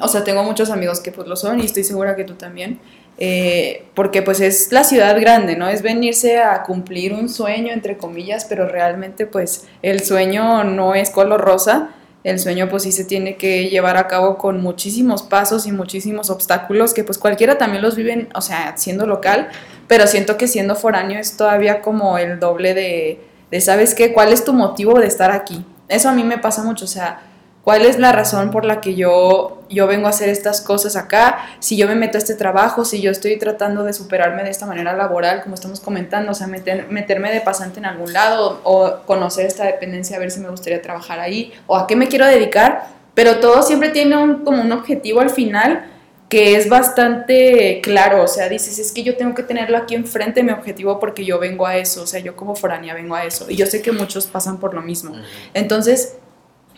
[0.00, 2.80] o sea, tengo muchos amigos que pues lo son y estoy segura que tú también,
[3.18, 5.68] eh, porque pues es la ciudad grande, ¿no?
[5.68, 11.10] Es venirse a cumplir un sueño, entre comillas, pero realmente pues el sueño no es
[11.10, 11.90] color rosa,
[12.24, 16.30] el sueño pues sí se tiene que llevar a cabo con muchísimos pasos y muchísimos
[16.30, 19.48] obstáculos que pues cualquiera también los viven, o sea, siendo local,
[19.88, 23.20] pero siento que siendo foráneo es todavía como el doble de,
[23.50, 24.12] de ¿sabes qué?
[24.12, 25.64] ¿Cuál es tu motivo de estar aquí?
[25.88, 27.20] Eso a mí me pasa mucho, o sea,
[27.64, 31.38] ¿cuál es la razón por la que yo, yo vengo a hacer estas cosas acá?
[31.60, 34.66] Si yo me meto a este trabajo, si yo estoy tratando de superarme de esta
[34.66, 38.96] manera laboral, como estamos comentando, o sea, meter- meterme de pasante en algún lado o
[39.06, 42.26] conocer esta dependencia, a ver si me gustaría trabajar ahí o a qué me quiero
[42.26, 45.86] dedicar, pero todo siempre tiene un, como un objetivo al final
[46.28, 50.42] que es bastante claro, o sea, dices, es que yo tengo que tenerlo aquí enfrente
[50.42, 53.50] mi objetivo porque yo vengo a eso, o sea, yo como foránea vengo a eso,
[53.50, 55.14] y yo sé que muchos pasan por lo mismo.
[55.52, 56.16] Entonces,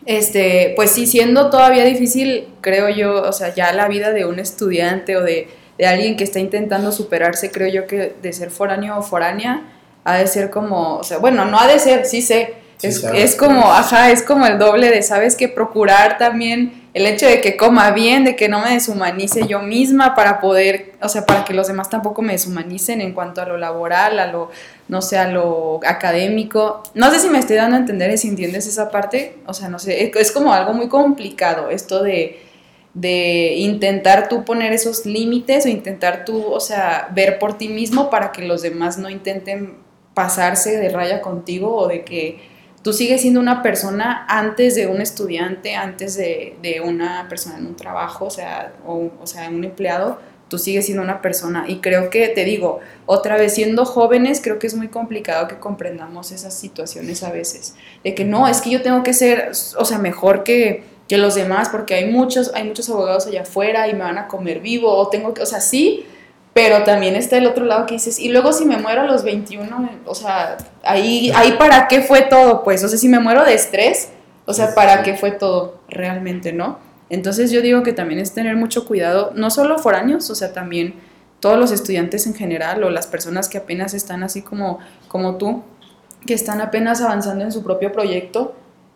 [0.06, 4.38] este, pues sí, siendo todavía difícil, creo yo, o sea, ya la vida de un
[4.38, 8.98] estudiante o de, de alguien que está intentando superarse, creo yo que de ser foráneo
[8.98, 9.62] o foránea,
[10.04, 13.04] ha de ser como, o sea, bueno, no ha de ser, sí sé, Sí es,
[13.04, 15.36] es como, ajá, es como el doble de, ¿sabes?
[15.36, 19.60] Que procurar también el hecho de que coma bien, de que no me deshumanice yo
[19.60, 23.46] misma para poder, o sea, para que los demás tampoco me deshumanicen en cuanto a
[23.46, 24.50] lo laboral, a lo,
[24.86, 26.84] no sé, a lo académico.
[26.94, 29.80] No sé si me estoy dando a entender si entiendes esa parte, o sea, no
[29.80, 32.40] sé, es, es como algo muy complicado esto de,
[32.94, 38.08] de intentar tú poner esos límites o intentar tú, o sea, ver por ti mismo
[38.08, 39.78] para que los demás no intenten
[40.14, 42.53] pasarse de raya contigo o de que
[42.84, 47.66] tú sigues siendo una persona antes de un estudiante, antes de, de una persona en
[47.66, 50.18] un trabajo, o sea, o, o sea, un empleado,
[50.48, 51.64] tú sigues siendo una persona.
[51.66, 55.58] Y creo que, te digo, otra vez, siendo jóvenes, creo que es muy complicado que
[55.58, 57.74] comprendamos esas situaciones a veces.
[58.04, 61.34] De que no, es que yo tengo que ser, o sea, mejor que, que los
[61.34, 64.94] demás, porque hay muchos, hay muchos abogados allá afuera y me van a comer vivo,
[64.94, 66.04] o tengo que, o sea, sí,
[66.54, 69.24] pero también está el otro lado que dices, y luego si me muero a los
[69.24, 73.44] 21, o sea, ahí, ahí para qué fue todo, pues, o sea, si me muero
[73.44, 74.10] de estrés,
[74.46, 76.78] o sea, para qué fue todo realmente, ¿no?
[77.10, 80.94] Entonces yo digo que también es tener mucho cuidado, no solo foráneos, o sea, también
[81.40, 85.62] todos los estudiantes en general o las personas que apenas están así como, como tú,
[86.24, 88.54] que están apenas avanzando en su propio proyecto,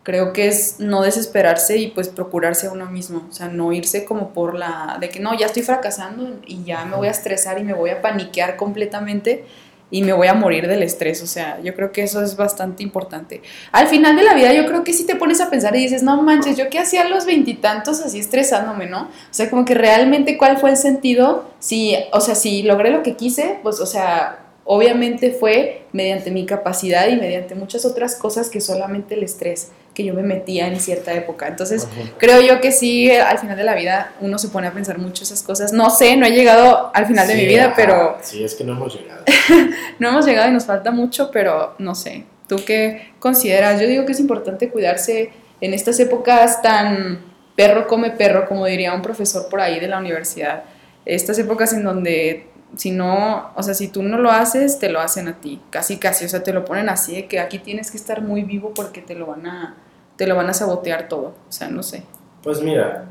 [0.08, 4.06] creo que es no desesperarse y pues procurarse a uno mismo, o sea, no irse
[4.06, 7.58] como por la de que no, ya estoy fracasando y ya me voy a estresar
[7.58, 9.44] y me voy a paniquear completamente
[9.90, 11.22] y me voy a morir del estrés.
[11.22, 13.42] O sea, yo creo que eso es bastante importante.
[13.70, 16.02] Al final de la vida, yo creo que si te pones a pensar y dices,
[16.02, 19.02] no manches, yo qué hacía a los veintitantos así estresándome, ¿no?
[19.02, 23.02] O sea, como que realmente cuál fue el sentido, si, o sea, si logré lo
[23.02, 28.50] que quise, pues, o sea, obviamente fue mediante mi capacidad y mediante muchas otras cosas
[28.50, 31.48] que solamente el estrés que yo me metía en cierta época.
[31.48, 34.98] Entonces, creo yo que sí, al final de la vida uno se pone a pensar
[34.98, 35.72] mucho esas cosas.
[35.72, 38.18] No sé, no he llegado al final de mi vida, pero...
[38.20, 39.24] Sí, es que no hemos llegado.
[39.98, 42.24] no hemos llegado y nos falta mucho, pero no sé.
[42.46, 43.80] ¿Tú qué consideras?
[43.80, 45.30] Yo digo que es importante cuidarse
[45.62, 47.20] en estas épocas tan
[47.56, 50.64] perro come perro, como diría un profesor por ahí de la universidad.
[51.06, 55.00] Estas épocas en donde si no, o sea, si tú no lo haces, te lo
[55.00, 57.90] hacen a ti, casi casi, o sea, te lo ponen así de que aquí tienes
[57.90, 59.76] que estar muy vivo porque te lo van a
[60.18, 61.28] te lo van a sabotear todo.
[61.48, 62.02] O sea, no sé.
[62.42, 63.06] Pues mira,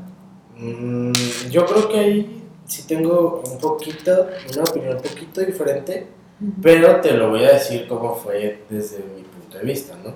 [0.56, 1.12] mm,
[1.50, 6.06] yo creo que ahí sí tengo un poquito, una opinión un poquito diferente,
[6.62, 10.12] pero te lo voy a decir cómo fue desde mi punto de vista, ¿no?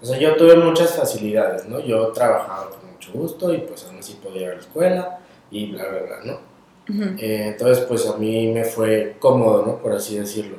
[0.00, 1.80] O sea, yo tuve muchas facilidades, ¿no?
[1.80, 5.18] Yo trabajaba con mucho gusto y pues aún así podía ir a la escuela
[5.50, 6.55] y bla, bla, bla, ¿no?
[6.88, 9.78] Eh, entonces, pues a mí me fue cómodo, ¿no?
[9.78, 10.56] Por así decirlo.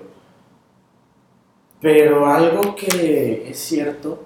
[1.80, 4.24] Pero algo que es cierto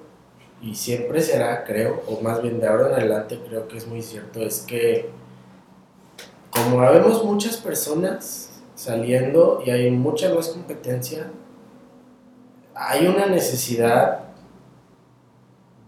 [0.62, 4.02] y siempre será, creo, o más bien de ahora en adelante creo que es muy
[4.02, 5.10] cierto, es que
[6.52, 11.32] como vemos muchas personas saliendo y hay mucha más competencia,
[12.76, 14.26] hay una necesidad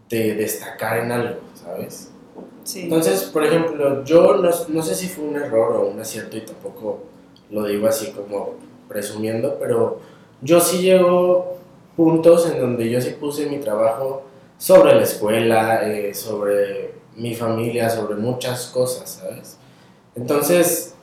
[0.10, 2.12] de destacar en algo, ¿sabes?
[2.76, 6.41] Entonces, por ejemplo, yo no, no sé si fue un error o un acierto y
[6.41, 6.99] tampoco
[7.49, 8.52] lo digo así como
[8.88, 9.99] presumiendo, pero
[10.41, 11.58] yo sí llego
[11.95, 14.23] puntos en donde yo sí puse mi trabajo
[14.58, 19.58] sobre la escuela, eh, sobre mi familia, sobre muchas cosas, ¿sabes?
[20.15, 20.95] Entonces,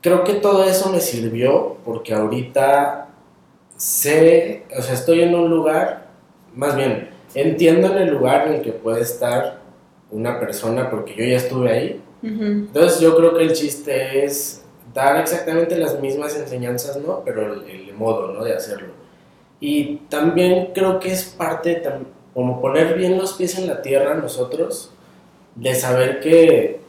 [0.00, 3.08] creo que todo eso me sirvió porque ahorita
[3.76, 6.08] sé, o sea, estoy en un lugar,
[6.54, 9.61] más bien, entiendo en el lugar en el que puede estar
[10.12, 12.00] una persona porque yo ya estuve ahí.
[12.22, 14.62] Entonces yo creo que el chiste es
[14.94, 17.22] dar exactamente las mismas enseñanzas, ¿no?
[17.24, 18.44] Pero el, el modo, ¿no?
[18.44, 18.92] De hacerlo.
[19.58, 21.82] Y también creo que es parte
[22.34, 24.92] como poner bien los pies en la tierra nosotros,
[25.54, 26.80] de saber que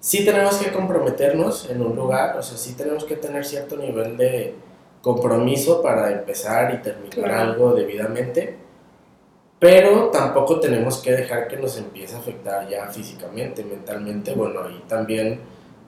[0.00, 4.16] sí tenemos que comprometernos en un lugar, o sea, sí tenemos que tener cierto nivel
[4.16, 4.54] de
[5.02, 8.56] compromiso para empezar y terminar algo debidamente,
[9.60, 14.82] pero tampoco tenemos que dejar que nos empiece a afectar ya físicamente, mentalmente, bueno, ahí
[14.88, 15.38] también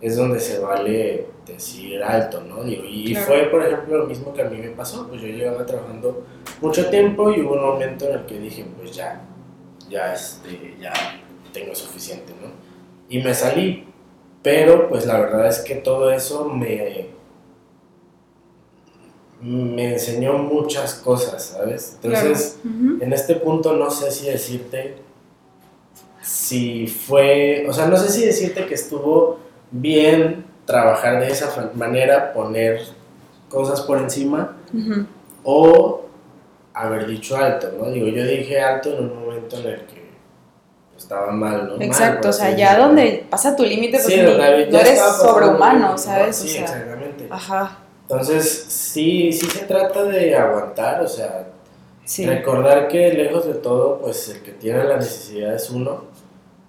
[0.03, 2.67] es donde se vale decir alto, ¿no?
[2.67, 6.27] y fue, por ejemplo, lo mismo que a mí me pasó, pues yo llevaba trabajando
[6.61, 9.23] mucho tiempo y hubo un momento en el que dije, pues ya,
[9.89, 10.93] ya, este, ya
[11.53, 12.49] tengo suficiente, ¿no?
[13.09, 13.87] Y me salí,
[14.43, 17.09] pero pues la verdad es que todo eso me,
[19.43, 21.99] me enseñó muchas cosas, ¿sabes?
[22.03, 24.97] Entonces, en este punto no sé si decirte
[26.23, 29.41] si fue, o sea, no sé si decirte que estuvo
[29.73, 32.83] bien trabajar de esa manera, poner
[33.49, 34.57] cosas por encima,
[35.43, 36.03] o
[36.73, 37.91] haber dicho alto, ¿no?
[37.91, 40.13] Digo, yo dije alto en un momento en el que
[40.97, 41.85] estaba mal, ¿no?
[41.85, 44.17] Exacto, o sea, ya donde pasa tu límite, pues
[44.71, 46.37] no eres sobrehumano, ¿sabes?
[46.37, 47.27] Sí, o sea, exactamente.
[47.29, 47.79] Ajá.
[48.13, 51.49] Entonces, sí, sí se trata de aguantar, o sea,
[52.27, 56.05] recordar que lejos de todo, pues el que tiene la necesidad es uno,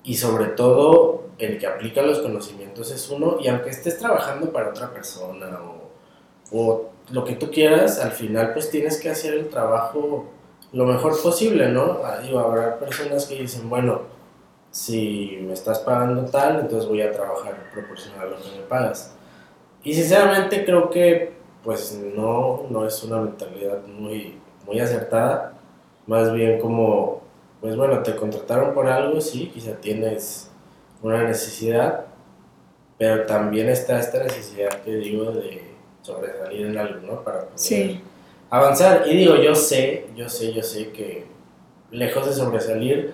[0.06, 4.69] y sobre todo el que aplica los conocimientos es uno, y aunque estés trabajando para
[4.69, 9.49] otra persona o, o lo que tú quieras, al final pues tienes que hacer el
[9.49, 10.23] trabajo
[10.71, 11.99] lo mejor posible, ¿no?
[12.06, 14.03] Ah, digo, habrá personas que dicen, bueno,
[14.71, 19.13] si me estás pagando tal, entonces voy a trabajar proporcional a lo que me pagas.
[19.84, 25.54] Y sinceramente creo que pues no, no es una mentalidad muy, muy acertada,
[26.08, 27.22] más bien como,
[27.62, 30.52] pues bueno, te contrataron por algo, sí, quizá tienes
[31.02, 32.06] una necesidad,
[32.98, 37.24] pero también está esta necesidad que digo de sobresalir en algo, ¿no?
[37.24, 38.02] Para poder
[38.50, 39.04] avanzar.
[39.08, 41.26] Y digo, yo sé, yo sé, yo sé que
[41.91, 43.13] lejos de sobresalir,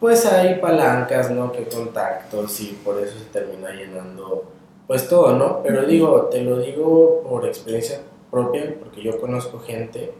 [0.00, 1.50] pues hay palancas, ¿no?
[1.50, 4.44] Que contactos y por eso se termina llenando,
[4.88, 5.62] pues todo, ¿no?
[5.62, 10.12] Pero digo, te lo digo por experiencia propia, porque yo conozco gente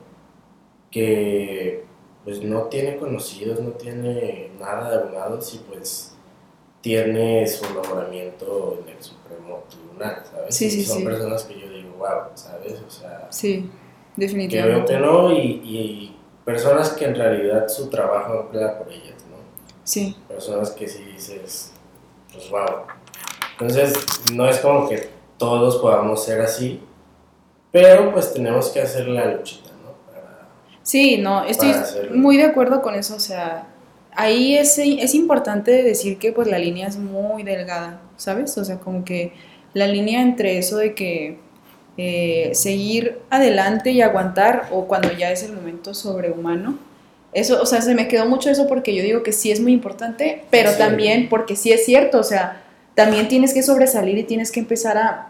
[0.91, 1.85] que
[2.23, 6.15] pues no tiene conocidos, no tiene nada de abogados y pues
[6.83, 10.55] tiene su nombramiento en el Supremo Tribunal, ¿sabes?
[10.55, 12.75] Sí, sí, son personas que yo digo, wow, ¿sabes?
[12.87, 13.71] O sea, sí,
[14.17, 14.93] definitivamente.
[14.93, 18.93] Que veo que no y, y personas que en realidad su trabajo no queda por
[18.93, 19.39] ellas, ¿no?
[19.83, 20.15] Sí.
[20.29, 21.73] Personas que sí dices,
[22.31, 22.98] pues wow.
[23.61, 23.93] Entonces,
[24.33, 26.81] no es como que todos podamos ser así,
[27.73, 29.93] pero pues tenemos que hacer la luchita, ¿no?
[30.13, 30.49] Para-
[30.83, 31.73] Sí, no, estoy
[32.15, 33.67] muy de acuerdo con eso, o sea,
[34.15, 38.57] ahí es, es importante decir que pues la línea es muy delgada, ¿sabes?
[38.59, 39.33] O sea, como que
[39.75, 41.39] la línea entre eso de que
[41.97, 46.79] eh, seguir adelante y aguantar o cuando ya es el momento sobrehumano,
[47.33, 49.73] eso, o sea, se me quedó mucho eso porque yo digo que sí es muy
[49.73, 50.79] importante, pero Sí.
[50.79, 52.63] también porque sí es cierto, o sea,
[52.99, 55.29] también tienes que sobresalir y tienes que empezar a,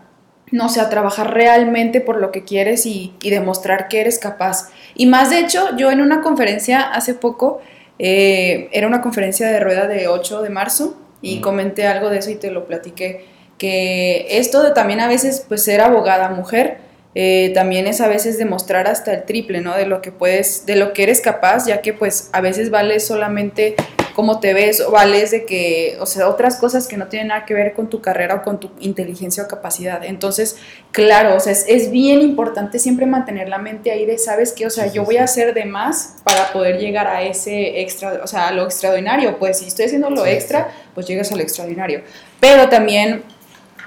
[0.51, 4.71] no sé, a trabajar realmente por lo que quieres y, y demostrar que eres capaz.
[4.95, 7.61] Y más de hecho, yo en una conferencia hace poco,
[7.99, 12.31] eh, era una conferencia de rueda de 8 de marzo y comenté algo de eso
[12.31, 13.27] y te lo platiqué,
[13.59, 16.79] que esto de también a veces, pues ser abogada mujer,
[17.21, 19.77] eh, también es a veces demostrar hasta el triple, ¿no?
[19.77, 23.05] De lo que puedes, de lo que eres capaz, ya que pues a veces vales
[23.05, 23.75] solamente
[24.15, 27.45] cómo te ves o vales de que, o sea, otras cosas que no tienen nada
[27.45, 30.05] que ver con tu carrera o con tu inteligencia o capacidad.
[30.05, 30.59] Entonces,
[30.93, 34.67] claro, o sea, es, es bien importante siempre mantener la mente ahí de, ¿sabes qué?
[34.67, 38.29] O sea, yo voy a hacer de más para poder llegar a ese extra, o
[38.29, 39.41] sea, a lo extraordinario.
[39.41, 42.03] Pues si estoy haciendo lo extra, pues llegas a lo extraordinario.
[42.39, 43.25] Pero también,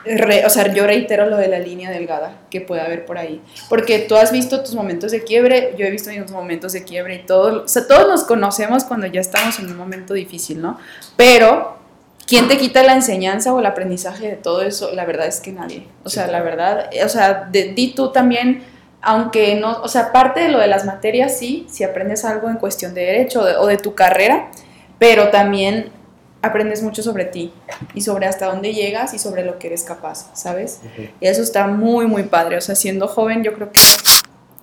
[0.05, 3.41] re- o sea, yo reitero lo de la línea delgada que puede haber por ahí.
[3.69, 7.15] Porque tú has visto tus momentos de quiebre, yo he visto mis momentos de quiebre
[7.15, 7.63] y todo.
[7.63, 10.79] O sea, todos nos conocemos cuando ya estamos en un momento difícil, ¿no?
[11.15, 11.77] Pero,
[12.27, 14.91] ¿quién te quita la enseñanza o el aprendizaje de todo eso?
[14.93, 15.87] La verdad es que nadie.
[16.03, 18.63] O sea, la verdad, o sea, de, di tú también,
[19.01, 22.57] aunque no, o sea, aparte de lo de las materias, sí, si aprendes algo en
[22.57, 24.49] cuestión de derecho o de, o de tu carrera,
[24.99, 25.89] pero también
[26.41, 27.53] aprendes mucho sobre ti
[27.93, 30.79] y sobre hasta dónde llegas y sobre lo que eres capaz, ¿sabes?
[31.19, 32.57] Y eso está muy, muy padre.
[32.57, 33.79] O sea, siendo joven, yo creo que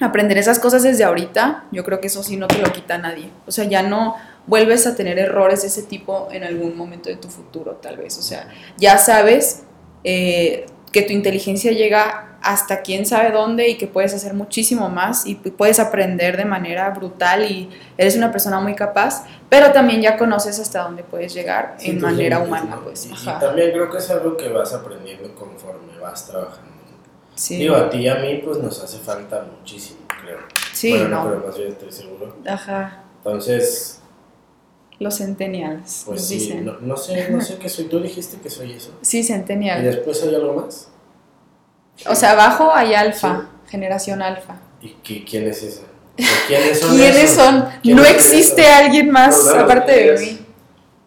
[0.01, 3.31] aprender esas cosas desde ahorita, yo creo que eso sí no te lo quita nadie.
[3.47, 7.17] O sea, ya no vuelves a tener errores de ese tipo en algún momento de
[7.17, 8.19] tu futuro, tal vez.
[8.19, 9.63] O sea, ya sabes
[10.05, 15.27] eh, que tu inteligencia llega hasta quién sabe dónde y que puedes hacer muchísimo más
[15.27, 20.01] y pu- puedes aprender de manera brutal y eres una persona muy capaz, pero también
[20.03, 22.85] ya conoces hasta dónde puedes llegar Sí, en manera humana, ¿no?
[22.85, 23.07] pues.
[23.07, 26.69] Y, y también creo que es algo que vas aprendiendo conforme vas trabajando.
[27.35, 30.39] Sí, Digo, a ti y a mí pues nos hace falta muchísimo, creo.
[30.73, 31.25] sí, bueno, no.
[31.31, 32.37] pero más bien estoy seguro.
[32.47, 33.05] Ajá.
[33.19, 34.01] Entonces,
[35.01, 36.65] Los centennials, pues sí, dicen.
[36.65, 37.85] no, no sé, no sé qué soy.
[37.85, 38.93] Tú dijiste que soy eso.
[39.03, 39.83] Sí, ¿Y centennial.
[39.85, 40.89] después hay algo más?
[42.07, 44.55] O sea, abajo hay alfa, generación alfa.
[44.81, 45.83] ¿Y qué, quién es esa?
[45.83, 47.37] ¿O ¿Quiénes son ¿Quiénes esos?
[47.45, 47.69] son?
[47.83, 48.75] ¿Quiénes No existe esos?
[48.75, 50.41] alguien más bueno, aparte de 2010.
[50.41, 50.47] mí.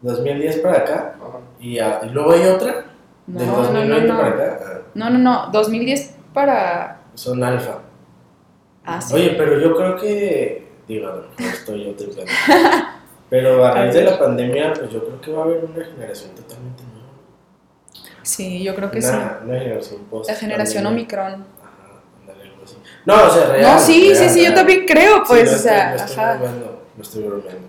[0.01, 1.15] 2010 para acá.
[1.19, 1.37] Ajá.
[1.59, 2.85] ¿Y, a- y luego hay otra?
[3.27, 4.17] No, ¿Del no, no, 2020 no.
[4.17, 4.59] para acá?
[4.65, 5.49] Ah, No, no, no.
[5.51, 7.01] 2010 para.
[7.13, 7.79] Son alfa.
[8.85, 9.13] Ah, sí.
[9.13, 10.71] Oye, pero yo creo que.
[10.87, 11.93] Digo, mejor estoy yo.
[13.29, 16.31] Pero a raíz de la pandemia, pues yo creo que va a haber una generación
[16.35, 16.83] totalmente.
[18.23, 19.09] Sí, yo creo que sí.
[19.09, 20.29] Una, una generación post.
[20.29, 21.01] La generación pandemia.
[21.01, 21.45] Omicron.
[21.61, 22.75] Ajá, ándale, algo así.
[23.05, 23.61] No, o sea, real.
[23.61, 26.33] No, sí, real, sí, sí, yo también creo, pues, o sea, estoy ajá.
[26.37, 27.67] bromeando, no estoy bromeando.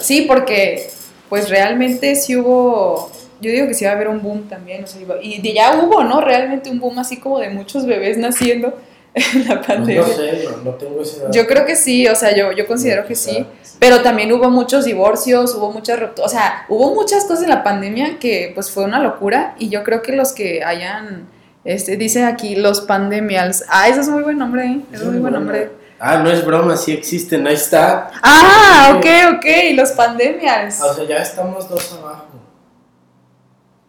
[0.00, 0.90] Sí, porque,
[1.28, 3.10] pues, realmente sí hubo.
[3.40, 6.04] Yo digo que sí va a haber un boom también, o sea, y ya hubo,
[6.04, 6.20] ¿no?
[6.20, 8.74] Realmente un boom así como de muchos bebés naciendo en
[9.48, 10.00] la pandemia.
[10.00, 11.32] no sé, no, no tengo ese dato.
[11.32, 13.46] Yo creo que sí, o sea, yo, yo considero que sí.
[13.78, 17.64] Pero también hubo muchos divorcios, hubo muchas rupturas, o sea, hubo muchas cosas en la
[17.64, 21.28] pandemia que pues fue una locura y yo creo que los que hayan,
[21.64, 24.80] este, dice aquí, los pandemials, ah, ese es muy buen nombre, ¿eh?
[24.92, 25.72] es muy buen nombre.
[25.98, 28.10] Ah, no es broma, sí existen, ahí está.
[28.22, 30.80] Ah, ok, ok, los pandemials.
[30.80, 32.26] Ah, O sea, ya estamos dos abajo.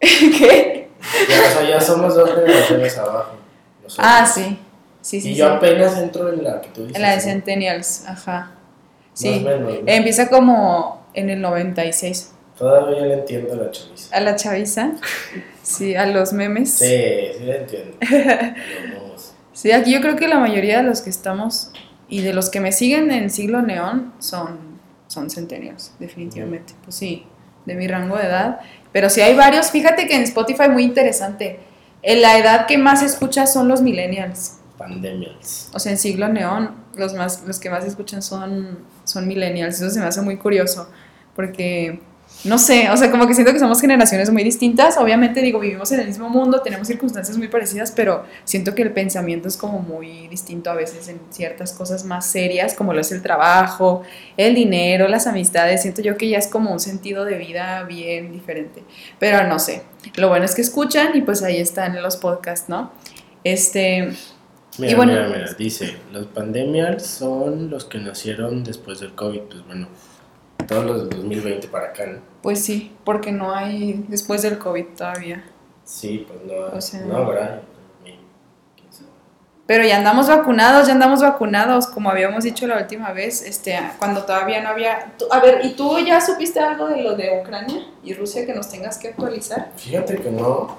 [0.00, 0.90] ¿Qué?
[1.28, 3.32] Ya, o sea, ya somos dos generaciones abajo.
[3.98, 4.58] Ah, sí,
[5.04, 5.30] sí, sí.
[5.30, 5.34] y sí.
[5.34, 6.96] yo apenas entro en la que tú dices.
[6.96, 7.22] En la de ¿no?
[7.22, 8.52] centennials, ajá.
[9.12, 9.78] Sí, o menos, ¿no?
[9.86, 12.32] empieza como en el 96.
[12.58, 14.16] Todavía le entiendo la chaviza.
[14.16, 14.92] A la chaviza,
[15.62, 16.70] sí, a los memes.
[16.74, 16.86] Sí,
[17.38, 17.96] sí le entiendo.
[19.54, 21.70] Sí, aquí yo creo que la mayoría de los que estamos
[22.08, 26.74] y de los que me siguen en siglo neón son, son centennials, definitivamente.
[26.82, 27.24] Pues sí,
[27.64, 28.60] de mi rango de edad.
[28.92, 31.60] Pero sí hay varios, fíjate que en Spotify muy interesante.
[32.02, 34.58] En la edad que más se escucha son los millennials.
[34.84, 35.70] Pandemias.
[35.72, 39.80] O sea, en siglo neón, los, más, los que más escuchan son, son millennials.
[39.80, 40.88] Eso se me hace muy curioso.
[41.34, 42.00] Porque,
[42.44, 44.98] no sé, o sea, como que siento que somos generaciones muy distintas.
[44.98, 48.92] Obviamente, digo, vivimos en el mismo mundo, tenemos circunstancias muy parecidas, pero siento que el
[48.92, 53.10] pensamiento es como muy distinto a veces en ciertas cosas más serias, como lo es
[53.10, 54.02] el trabajo,
[54.36, 55.82] el dinero, las amistades.
[55.82, 58.84] Siento yo que ya es como un sentido de vida bien diferente.
[59.18, 59.82] Pero no sé.
[60.16, 62.92] Lo bueno es que escuchan y pues ahí están los podcasts, ¿no?
[63.44, 64.12] Este,
[64.78, 69.40] Mira, Y bueno- mira, mira, dice, los pandemias son los que nacieron después del COVID,
[69.42, 69.86] pues bueno,
[70.66, 72.18] todos los del 2020 para acá, ¿no?
[72.42, 75.44] Pues sí, porque no hay después del COVID todavía.
[75.84, 77.62] Sí, pues no, O sea- no habrá.
[79.66, 84.24] Pero ya andamos vacunados, ya andamos vacunados, como habíamos dicho la última vez, este, cuando
[84.24, 85.12] todavía no había...
[85.30, 88.68] a ver, ¿y tú ya supiste algo de lo de Ucrania y Rusia que nos
[88.68, 89.70] tengas que actualizar?
[89.76, 90.76] Fíjate que no.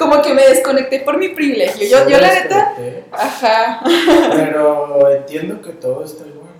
[0.00, 1.88] Como que me desconecté por mi privilegio.
[1.88, 2.74] Yo, Sí yo la neta...
[3.12, 3.80] Ajá.
[4.32, 6.50] Pero entiendo que todo está igual.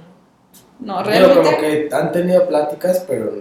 [0.79, 1.89] No, Digo, como realmente...
[1.89, 3.33] que han tenido pláticas, pero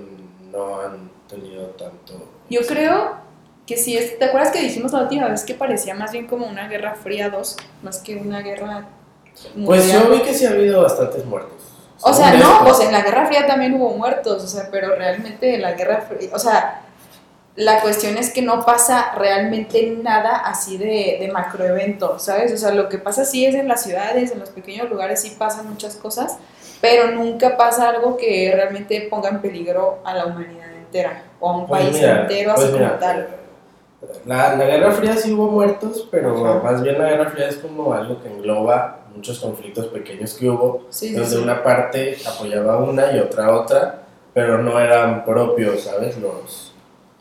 [0.51, 2.13] no han tenido tanto.
[2.49, 3.20] Yo creo
[3.65, 6.45] que sí, es, ¿te acuerdas que dijimos la última vez que parecía más bien como
[6.47, 8.87] una guerra fría 2, más que una guerra
[9.65, 11.57] Pues yo vi que sí ha habido bastantes muertos.
[12.03, 15.53] O sea, no, pues en la Guerra Fría también hubo muertos, o sea, pero realmente
[15.53, 16.81] en la Guerra Fría, o sea,
[17.55, 22.51] la cuestión es que no pasa realmente nada así de, de macroevento, ¿sabes?
[22.53, 25.35] O sea, lo que pasa sí es en las ciudades, en los pequeños lugares sí
[25.37, 26.37] pasan muchas cosas,
[26.79, 31.57] pero nunca pasa algo que realmente ponga en peligro a la humanidad entera o a
[31.57, 33.27] un Pues país mira, entero pues así mira, como tal.
[34.25, 36.63] La, la Guerra Fría sí hubo muertos, pero Ajá.
[36.63, 40.85] más bien la Guerra Fría es como algo que engloba muchos conflictos pequeños que hubo,
[40.89, 41.35] Sí, donde sí.
[41.37, 46.17] una parte apoyaba a una y otra a otra, pero no eran propios, ¿sabes?
[46.17, 46.73] Los,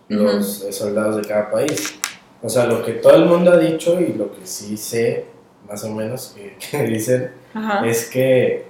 [0.08, 1.98] los eh, soldados de cada país.
[2.42, 5.26] O sea, lo que todo el mundo ha dicho y lo que sí sé,
[5.68, 7.86] más o menos, que, que dicen, Ajá.
[7.86, 8.69] es que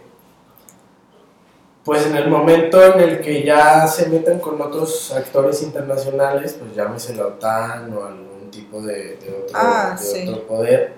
[1.84, 6.74] pues en el momento en el que ya se metan con otros actores internacionales, pues
[6.74, 10.28] llámese la OTAN o algún tipo de, de otro, Ah, de sí.
[10.28, 10.92] otro poder,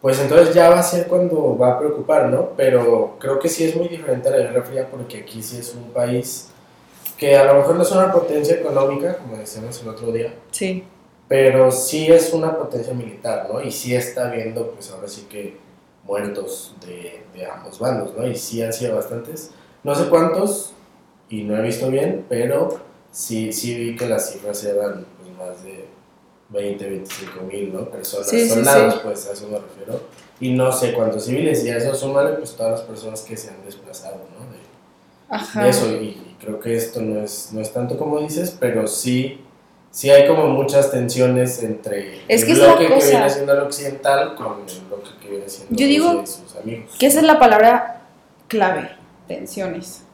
[0.00, 2.50] pues entonces ya va a ser cuando va a preocupar, ¿no?
[2.56, 5.74] Pero creo que sí es muy diferente a la Guerra Fría porque aquí sí es
[5.74, 6.48] un país
[7.16, 10.84] que a lo mejor no es una potencia económica, como decíamos el otro día, Sí.
[11.28, 13.60] pero sí es una potencia militar, ¿no?
[13.62, 15.56] Y sí está viendo, pues ahora sí que
[16.04, 18.26] muertos de, de ambos bandos, ¿no?
[18.26, 19.50] Y sí han sido bastantes,
[19.86, 20.72] no sé cuántos,
[21.30, 22.78] y no he visto bien, pero
[23.12, 25.86] sí, sí vi que las cifras eran pues, más de
[26.50, 27.84] 20, 25 mil, ¿no?
[27.88, 29.00] Personas, Sí, sí, soldados, sí.
[29.02, 30.00] pues a eso me refiero.
[30.40, 33.50] Y no sé cuántos civiles, y a eso sumarle pues todas las personas que se
[33.50, 34.44] han desplazado, ¿no?
[34.52, 34.58] De,
[35.28, 35.62] Ajá.
[35.64, 38.86] de eso, y, y creo que esto no es, no es tanto como dices, pero
[38.86, 39.40] sí,
[39.90, 43.08] sí hay como muchas tensiones entre Es que el es la bloque que cosa.
[43.10, 46.90] viene siendo el occidental con el bloque que viene siendo Yo digo sus amigos.
[46.98, 48.02] Que esa es la palabra
[48.48, 48.90] clave,
[49.26, 50.04] tensiones.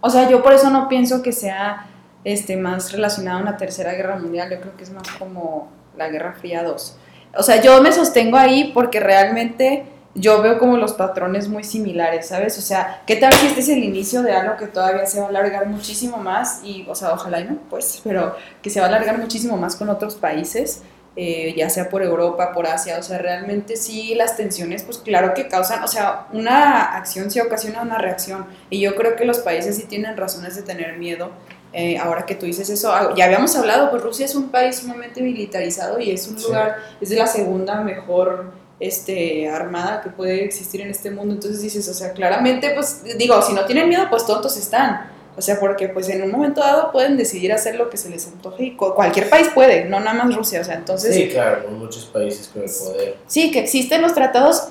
[0.00, 1.86] O sea, yo por eso no pienso que sea
[2.24, 6.08] este, más relacionado a una tercera guerra mundial, yo creo que es más como la
[6.08, 6.96] Guerra Fría 2.
[7.36, 9.84] O sea, yo me sostengo ahí porque realmente
[10.14, 12.58] yo veo como los patrones muy similares, ¿sabes?
[12.58, 15.26] O sea, ¿qué tal si este es el inicio de algo que todavía se va
[15.26, 16.62] a alargar muchísimo más?
[16.64, 19.76] Y, o sea, ojalá y no, pues, pero que se va a alargar muchísimo más
[19.76, 20.82] con otros países,
[21.16, 25.34] eh, ya sea por Europa, por Asia, o sea, realmente sí las tensiones, pues claro
[25.34, 29.38] que causan, o sea, una acción sí ocasiona una reacción, y yo creo que los
[29.40, 31.30] países sí tienen razones de tener miedo.
[31.72, 34.76] Eh, ahora que tú dices eso, ah, ya habíamos hablado, pues Rusia es un país
[34.78, 36.46] sumamente militarizado y es un Sí.
[36.46, 41.34] lugar, es de la segunda mejor este, armada que puede existir en este mundo.
[41.34, 45.10] Entonces dices, o sea, claramente, pues digo, si no tienen miedo, pues tontos están.
[45.40, 48.26] O sea, porque pues en un momento dado pueden decidir hacer lo que se les
[48.26, 50.60] antoje y cu- cualquier país puede, no nada más Rusia.
[50.60, 53.16] O sea, entonces Sí, claro, hay muchos países con el poder.
[53.26, 54.64] Sí, que existen los tratados.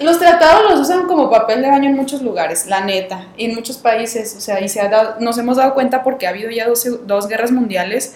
[0.00, 3.54] Los tratados los usan como papel de baño en muchos lugares, la neta, y en
[3.54, 6.48] muchos países, o sea, y se ha dado, nos hemos dado cuenta porque ha habido
[6.50, 8.14] ya dos, dos guerras mundiales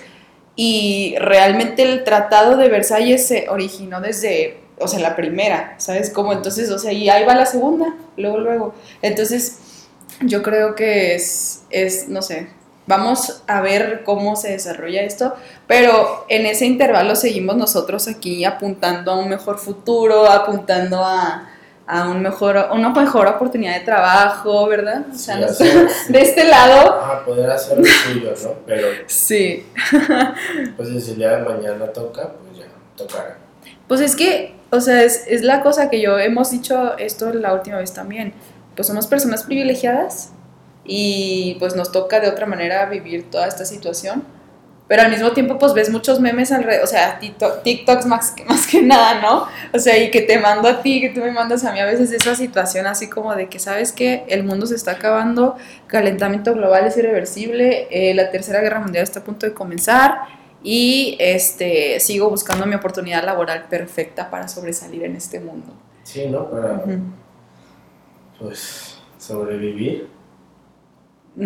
[0.56, 6.32] y realmente el tratado de Versalles se originó desde, o sea, la primera, ¿sabes cómo?
[6.32, 8.74] Entonces, o sea, y ahí va la segunda, luego, luego.
[9.00, 9.58] Entonces,
[10.20, 12.48] yo creo que es, es no sé,
[12.86, 15.34] vamos a ver cómo se desarrolla esto,
[15.66, 21.48] pero en ese intervalo seguimos nosotros aquí apuntando a un mejor futuro, apuntando a,
[21.86, 25.04] a un mejor, una mejor oportunidad de trabajo, ¿verdad?
[25.12, 28.50] O sea, Sí, nos- hacer- de este lado, Ajá, poder hacer lo suyo, ¿no?
[28.66, 29.64] Pero sí.
[30.76, 32.66] pues si el día de mañana toca, pues ya
[32.96, 33.38] tocará.
[33.88, 37.54] Pues es que, o sea, es, es la cosa que yo hemos dicho esto la
[37.54, 38.32] última vez también.
[38.80, 40.30] Pues somos personas privilegiadas
[40.86, 44.24] y pues nos toca de otra manera vivir toda esta situación.
[44.88, 48.42] Pero al mismo tiempo, pues ves muchos memes alrededor, o sea, TikTok- TikToks más que,
[48.46, 49.46] más que nada, ¿no?
[49.74, 51.84] O sea, y que te mando a ti, que tú me mandas a mí a
[51.84, 56.54] veces esa situación así como de que, ¿sabes que El mundo se está acabando, calentamiento
[56.54, 60.22] global es irreversible, eh, la tercera guerra mundial está a punto de comenzar
[60.62, 65.74] y este, sigo buscando mi oportunidad laboral perfecta para sobresalir en este mundo.
[66.02, 66.50] Sí, ¿no?
[66.50, 67.19] Para, Ujú.
[68.40, 70.08] Pues, sobrevivir.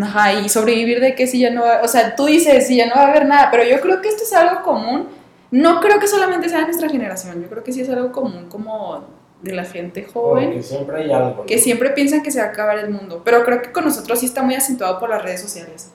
[0.00, 2.86] Ajá, y sobrevivir de que si ya no va, o sea, tú dices si ya
[2.86, 5.08] no va a haber nada, pero yo creo que esto es algo común.
[5.50, 8.48] No creo que solamente sea de nuestra generación, yo creo que sí es algo común
[8.48, 9.04] como
[9.42, 11.42] de la gente joven, que siempre hay algo.
[11.42, 11.46] ¿no?
[11.46, 14.18] que siempre piensan que se va a acabar el mundo, pero creo que con nosotros
[14.18, 15.92] sí está muy acentuado por las redes sociales.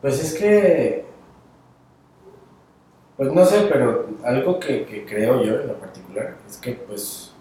[0.00, 1.04] Pues es que.
[3.16, 7.31] Pues no sé, pero algo que, que creo yo en lo particular es que, pues.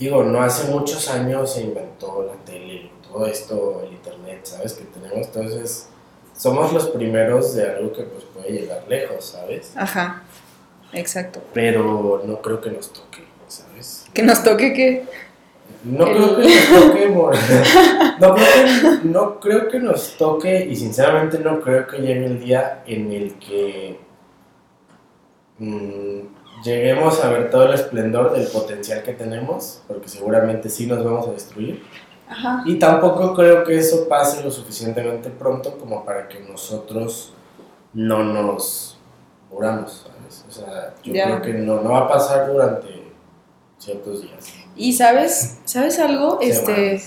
[0.00, 4.72] Digo, no hace muchos años se inventó la tele, todo esto, el internet, ¿sabes?
[4.72, 5.88] Que tenemos, entonces
[6.36, 9.72] somos los primeros de algo que pues puede llegar lejos, ¿sabes?
[9.76, 10.22] Ajá,
[10.92, 11.40] exacto.
[11.54, 14.06] Pero no creo que nos toque, ¿sabes?
[14.14, 15.04] Que nos toque que...
[15.84, 17.08] No El- creo que nos toque,
[18.20, 22.40] no, creo que, no creo que nos toque y sinceramente no creo que llegue el
[22.40, 23.98] día en el que
[25.58, 26.20] mm,
[26.64, 31.28] lleguemos a ver todo el esplendor del potencial que tenemos, porque seguramente sí nos vamos
[31.28, 31.82] a destruir.
[32.28, 32.62] Ajá.
[32.64, 37.32] Y tampoco creo que eso pase lo suficientemente pronto como para que nosotros
[37.92, 38.98] no nos
[39.50, 40.44] muramos, ¿sabes?
[40.48, 41.24] O sea, yo Ya.
[41.24, 42.88] creo que no, no va a pasar durante
[43.78, 44.52] ciertos días.
[44.76, 46.38] Y sabes, ¿sabes algo?
[46.40, 47.02] Este,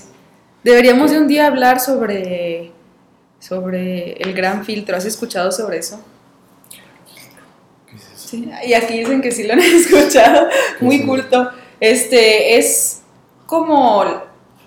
[0.62, 2.70] deberíamos de un día hablar sobre,
[3.38, 4.94] sobre el gran filtro.
[4.96, 6.00] ¿Has escuchado sobre eso?
[8.34, 8.50] Sí.
[8.66, 10.48] Y aquí dicen que sí lo han escuchado.
[10.78, 11.06] ¿Qué Muy eso?
[11.06, 11.50] culto.
[11.80, 13.02] Este, es
[13.46, 14.04] como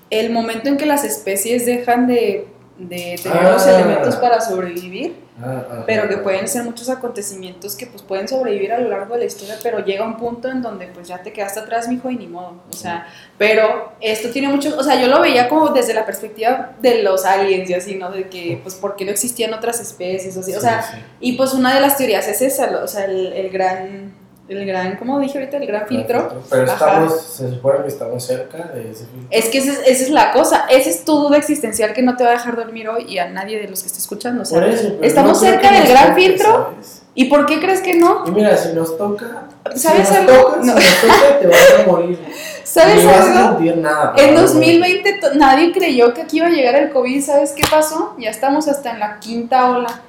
[0.09, 2.47] el momento en que las especies dejan de,
[2.77, 3.79] de tener los Ah.
[3.79, 5.15] elementos para sobrevivir.
[5.39, 9.19] Ah, pero que pueden ser muchos acontecimientos que pues pueden sobrevivir a lo largo de
[9.19, 12.17] la historia, pero llega un punto en donde pues ya te quedaste atrás, mijo, y
[12.17, 13.07] ni modo, o sea,
[13.37, 17.23] pero esto tiene mucho, o sea, yo lo veía como desde la perspectiva de los
[17.23, 18.09] aliens y así, ¿no?
[18.09, 20.97] De que pues por qué no existían otras especies, o así, o sea, sí.
[21.19, 24.13] y pues una de las teorías es esa, o sea, el, el gran,
[24.49, 25.57] el gran, ¿cómo dije ahorita?
[25.57, 26.41] El gran filtro.
[26.49, 26.73] Pero Ajá.
[26.73, 29.27] estamos, se supone que estamos cerca de ese filtro.
[29.29, 32.15] Es que esa es, esa es la cosa, esa es tu duda existencial que no
[32.15, 34.45] te va a dejar dormir hoy y a nadie de los que esté escuchando, o
[34.45, 36.51] sea, Por eso, ¿estamos no cerca del gran toque, filtro?
[36.71, 37.01] ¿sabes?
[37.13, 38.23] ¿y por qué crees que no?
[38.27, 39.43] Y mira, si nos toca,
[39.75, 40.43] ¿Sabes si nos algo?
[40.43, 40.77] toca, No.
[40.77, 42.19] si nos toca, te vas a morir.
[42.63, 44.13] ¿Sabes Ni vas a sentir nada.
[44.17, 47.21] En pero- 2020 to- nadie creyó que aquí iba a llegar el COVID.
[47.23, 48.13] ¿Sabes qué pasó?
[48.19, 50.01] Ya estamos hasta en la quinta ola.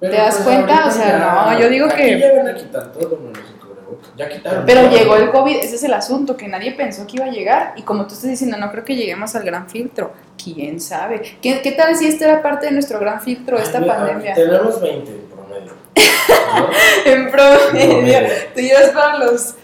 [0.00, 0.76] Pero, ¿Te das cuenta?
[0.82, 3.38] ahorita O sea, no, yo digo aquí que- ya van a quitar todo menos.
[4.16, 4.64] Ya quitaron.
[4.66, 7.74] Pero llegó el COVID, ese es el asunto, que nadie pensó que iba a llegar.
[7.76, 10.12] Y como tú estás diciendo, no creo que lleguemos al gran filtro.
[10.42, 11.22] ¿Quién sabe?
[11.42, 14.34] ¿Qué, qué tal si esta era parte de nuestro gran filtro, esta Ay, pandemia?
[14.34, 15.72] Tenemos 20 en promedio.
[16.56, 16.68] ¿no?
[17.04, 18.18] En promedio.
[18.54, 19.54] Tú llevas para los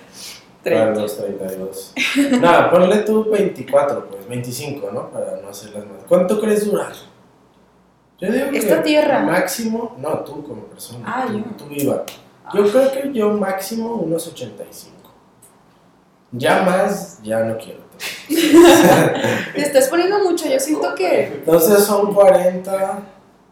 [0.62, 1.00] Para 30.
[1.00, 1.94] los 32.
[2.40, 5.10] Nada, ponle tú 24, pues 25, ¿no?
[5.10, 6.02] Para no hacer las más.
[6.08, 6.92] ¿Cuánto crees durar?
[8.20, 9.20] Yo digo que Esta tierra.
[9.20, 11.04] máximo, no, tú como persona.
[11.06, 11.44] Ah, tú, yo.
[11.56, 12.04] tú viva.
[12.54, 14.96] Yo creo que yo máximo unos 85.
[16.32, 17.80] Ya más, ya no quiero.
[19.54, 21.24] Te estás poniendo mucho, yo siento que...
[21.26, 23.00] Entonces son 40,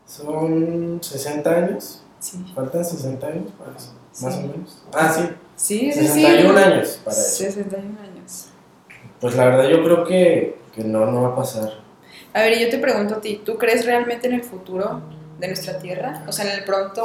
[0.07, 2.03] son 60 años.
[2.21, 3.93] Sí, Faltan 60 años para eso,
[4.23, 4.41] más Sí.
[4.41, 4.83] o menos.
[4.93, 5.23] Ah, sí,
[5.57, 6.03] sí, sí.
[6.07, 7.31] 61 años para eso.
[7.37, 8.47] 61 años.
[9.21, 11.73] Pues la verdad yo creo que, que no, no va a pasar.
[12.35, 15.01] A ver, yo te pregunto a ti, ¿tú crees realmente en el futuro
[15.39, 16.25] de nuestra Tierra?
[16.29, 17.05] O sea, en el pronto...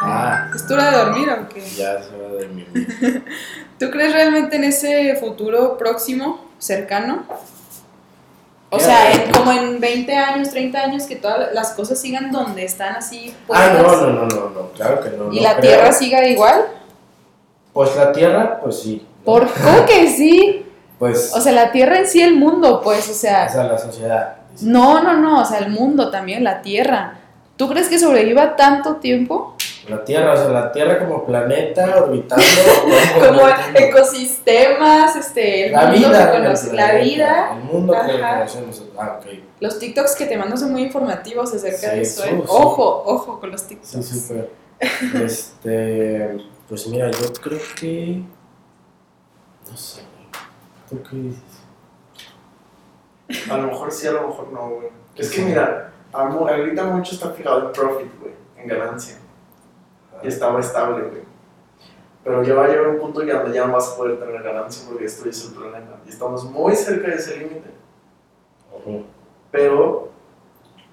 [0.00, 0.50] Ah.
[0.54, 1.60] ¿Es tu hora de dormir o qué?
[1.76, 2.64] Ya es hora de mi
[3.78, 7.24] ¿Tú crees realmente en ese futuro próximo, cercano?
[8.70, 12.64] O sea, en- como en 20 años, 30 años, que todas las cosas sigan donde
[12.64, 15.32] están así Ah, no, no, no, no, no, claro que no.
[15.32, 15.62] ¿Y no la creo.
[15.72, 16.66] Tierra siga igual?
[17.72, 19.04] Pues la Tierra, pues sí.
[19.18, 19.24] ¿no?
[19.24, 20.66] ¿Por cómo que sí?
[20.98, 23.48] Pues, O sea, la Tierra en sí, el mundo, pues, o o sea...
[23.48, 24.36] sea, la sociedad.
[24.62, 27.14] No, no, no, o sea, el mundo también, la Tierra.
[27.56, 29.56] ¿Tú crees que sobreviva tanto tiempo?
[29.90, 32.44] La Tierra, o sea, la Tierra como planeta orbitando.
[33.26, 33.42] Como
[33.74, 36.32] ecosistemas, este, el La mundo vida.
[36.32, 38.38] que conoce- la vida, El mundo que Ajá.
[38.38, 38.82] conocemos.
[38.98, 39.26] Ah, ok.
[39.60, 42.28] los TikToks que te mando son muy informativos acerca Sí, de eso, ¿eh?
[42.30, 42.42] sí.
[42.48, 44.04] Ojo, ojo con los TikToks.
[44.06, 44.50] Sí, súper.
[45.24, 46.38] Este.
[46.68, 48.22] Pues mira, yo creo que.
[49.70, 50.02] No sé.
[50.88, 51.42] ¿Tú qué dices?
[53.50, 54.88] A lo mejor sí, a lo mejor no, güey.
[55.16, 59.16] Es que mira, amo- ahorita mucho está fijado en profit, güey, en ganancia.
[60.22, 61.22] Y estaba estable, güey.
[62.22, 64.42] Pero ya va a llegar un punto ya donde ya no vas a poder tener
[64.42, 66.00] ganancia porque destruyes el planeta.
[66.04, 67.70] Y estamos muy cerca de ese límite.
[69.50, 70.10] Pero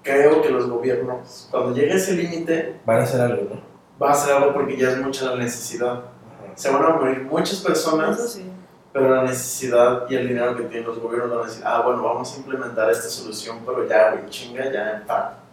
[0.02, 3.60] creo que los gobiernos, cuando llegue ese límite, Van a hacer algo, ¿no?
[4.00, 5.92] va a hacer algo porque ya es mucha la necesidad.
[5.92, 6.52] Ajá.
[6.54, 8.50] Se van a morir muchas personas, sí.
[8.92, 12.02] pero la necesidad y el dinero que tienen los gobiernos van a decir, ah, bueno,
[12.02, 15.04] vamos a implementar esta solución, pero ya, güey, chinga, ya,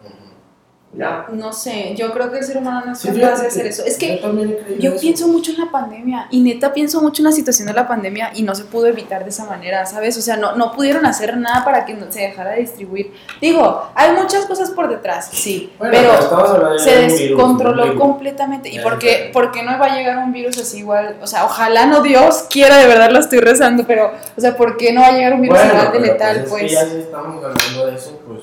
[0.04, 0.25] en.
[0.98, 1.26] Ya.
[1.30, 3.84] No sé, yo creo que el ser humano no es Sí, capaz de hacer eso.
[3.84, 4.20] Es que
[4.80, 5.00] yo eso.
[5.00, 8.30] pienso mucho en la pandemia y neta pienso mucho en la situación de la pandemia
[8.34, 10.16] y no se pudo evitar de esa manera, ¿sabes?
[10.16, 13.12] O sea, no, no pudieron hacer nada para que no se dejara de distribuir.
[13.40, 18.00] Digo, hay muchas cosas por detrás, sí, Bueno, pero se descontroló virus.
[18.00, 18.70] completamente.
[18.70, 19.32] ¿Y por qué, ya.
[19.32, 21.16] por qué no va a llegar un virus así igual?
[21.20, 24.76] O sea, ojalá no Dios quiera, de verdad lo estoy rezando, pero, o sea, ¿por
[24.76, 26.50] qué no va a llegar un virus Bueno, igual de letal, pues?
[26.50, 26.62] pues?
[26.62, 28.40] Es que ya si estamos hablando de eso, pues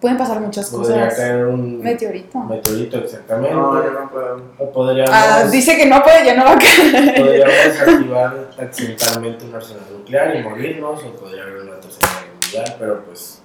[0.00, 1.18] Pueden pasar muchas Podría cosas.
[1.18, 2.38] caer un Meteorito.
[2.40, 3.54] meteorito exactamente.
[3.54, 4.42] No, yo no puedo.
[4.58, 7.14] O podríamos, Ah, dice que no puede, ya no va a caer.
[7.16, 12.76] podríamos activar accidentalmente un arsenal nuclear y morirnos, o podría haber una tercera guerra mundial,
[12.78, 13.42] pero pues.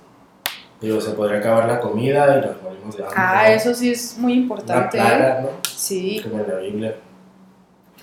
[0.81, 3.17] Digo, se podría acabar la comida y nos morimos de hambre.
[3.17, 4.97] Ah, eso sí es muy Una importante.
[4.97, 5.01] ¿eh?
[5.01, 5.49] plaga, ¿no?
[5.63, 6.95] Sí, Como en la Biblia.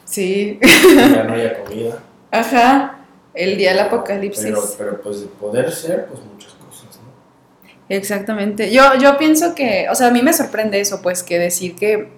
[0.05, 0.59] sí.
[0.63, 1.99] Ya no haya comida.
[2.31, 2.95] Ajá.
[3.35, 4.45] El día del apocalipsis.
[4.45, 6.55] Pero, pero pues de poder ser, pues muchas.
[7.89, 8.71] Exactamente.
[8.71, 12.09] Yo, yo pienso que, o sea, a mí me sorprende eso, pues, que decir que,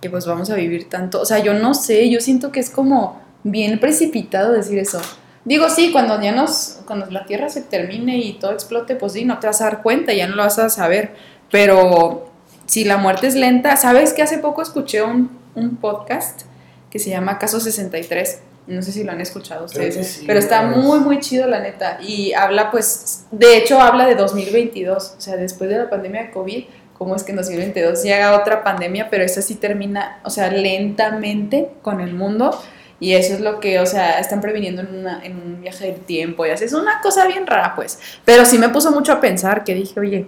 [0.00, 1.20] que pues vamos a vivir tanto.
[1.20, 5.00] O sea, yo no sé, yo siento que es como bien precipitado decir eso.
[5.44, 9.24] Digo, sí, cuando ya nos, cuando la Tierra se termine y todo explote, pues sí,
[9.24, 11.14] no te vas a dar cuenta, ya no lo vas a saber.
[11.50, 12.30] Pero
[12.66, 16.42] si la muerte es lenta, ¿sabes que hace poco escuché un, un podcast
[16.90, 18.40] que se llama Caso 63?
[18.66, 20.06] No sé si lo han escuchado ustedes.
[20.06, 21.98] sí, Pero está muy, muy chido, la neta.
[22.00, 25.14] Y habla, pues, de hecho, habla de 2022.
[25.18, 26.64] O sea, después de la pandemia de COVID,
[26.96, 31.70] cómo es que en 2022 llega otra pandemia, pero esta sí termina, o sea, lentamente
[31.82, 32.58] con el mundo.
[33.00, 36.00] Y eso es lo que, o sea, están previniendo en, una- en un viaje del
[36.00, 36.64] tiempo y así.
[36.64, 37.98] Es una cosa bien rara, pues.
[38.24, 40.26] Pero sí me puso mucho a pensar que dije, oye,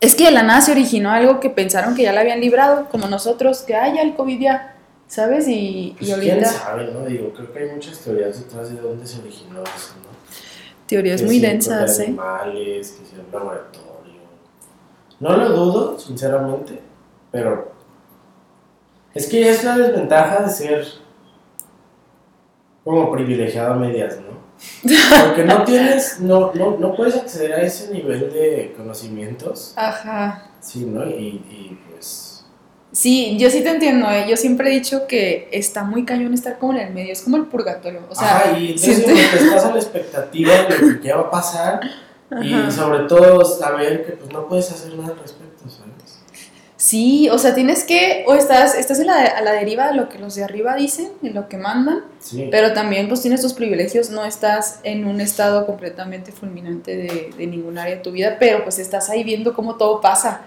[0.00, 2.88] es que de la nada se originó algo que pensaron que ya la habían librado,
[2.90, 4.73] como nosotros, que, ay, ya el COVID ya,
[5.14, 5.46] ¿sabes?
[5.46, 7.04] Y, y Pues, quién ahorita sabe, ¿no?
[7.06, 10.14] Digo, creo que hay muchas teorías detrás de dónde se originó eso, ¿no?
[10.86, 12.06] teorías Que muy densas, de ¿eh?
[12.08, 14.20] animales, que un laboratorio.
[15.20, 16.80] No lo dudo, sinceramente,
[17.30, 17.72] pero
[19.14, 20.86] es que es la desventaja de ser
[22.82, 24.34] como privilegiado a medias, ¿no?
[25.26, 30.50] Porque no tienes, no, no, no puedes acceder a ese nivel de conocimientos, Ajá.
[30.60, 31.06] sí, ¿no?
[31.06, 32.33] Y, y pues...
[32.94, 34.24] Sí, yo sí te entiendo, ¿eh?
[34.28, 37.36] yo siempre he dicho que está muy cañón estar como en el medio, es como
[37.36, 41.08] el purgatorio, o sea, Ajá, y entonces siento- estás a la expectativa de lo que
[41.08, 41.80] ya va a pasar
[42.40, 46.20] y sobre todo saber que pues no puedes hacer nada al respecto, ¿sabes?
[46.76, 50.08] sí, o sea, tienes que, o estás, estás en la, a la deriva de lo
[50.08, 52.46] que los de arriba dicen, de lo que mandan, Sí.
[52.50, 57.46] pero también pues tienes tus privilegios, no estás en un estado completamente fulminante de, de
[57.48, 60.42] ningún área de tu vida, pero pues estás ahí viendo cómo todo pasa,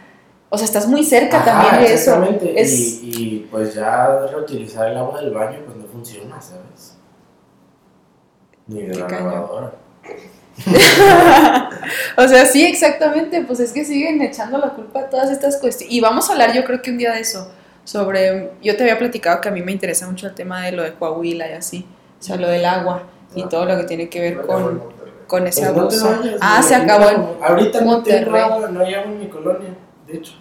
[0.49, 2.11] o sea, estás muy cerca Ajá, también de eso.
[2.13, 2.61] exactamente.
[2.61, 6.95] Es- Y, y, pues ya reutilizar el agua del baño pues no funciona, ¿sabes?
[8.67, 9.73] Ni de la lavadora.
[12.17, 15.93] o sea, sí, exactamente, pues es que siguen echando la culpa a todas estas cuestiones.
[15.93, 17.51] Y vamos a hablar yo creo que un día de eso,
[17.83, 20.83] sobre, yo te había platicado que a mí me interesa mucho el tema de lo
[20.83, 21.85] de Coahuila y así,
[22.19, 23.03] o sea, lo del agua
[23.35, 24.81] y todo lo que tiene que ver con,
[25.27, 26.19] con ese Pues abuso.
[26.41, 27.17] ah, se acabó el...
[27.41, 29.69] ahorita- no tengo agua, no hay agua en mi colonia,
[30.07, 30.33] de hecho.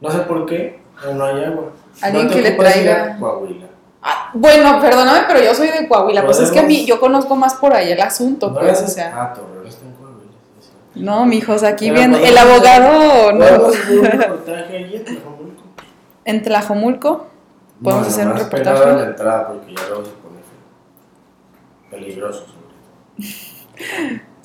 [0.00, 1.70] No sé por qué, pero no hay agua.
[2.02, 3.66] Alguien No que le traiga- Coahuila.
[4.02, 7.36] Ah, bueno, perdóname, pero yo soy de Coahuila, pues es que a mí, yo conozco
[7.36, 9.12] más por ahí el asunto, No pues, o sea...
[9.14, 10.32] Ah, Torreón está en Coahuila.
[10.94, 11.00] sí.
[11.02, 15.62] No, mijos, aquí viendo, el abogado, no, un reportaje ahí en Tlajomulco.
[16.24, 17.26] en Tlajomulco,
[17.82, 18.82] Podemos hacer un reportaje.
[18.82, 20.12] a la entrada porque ya lo vamos a
[21.98, 22.30] poner feo.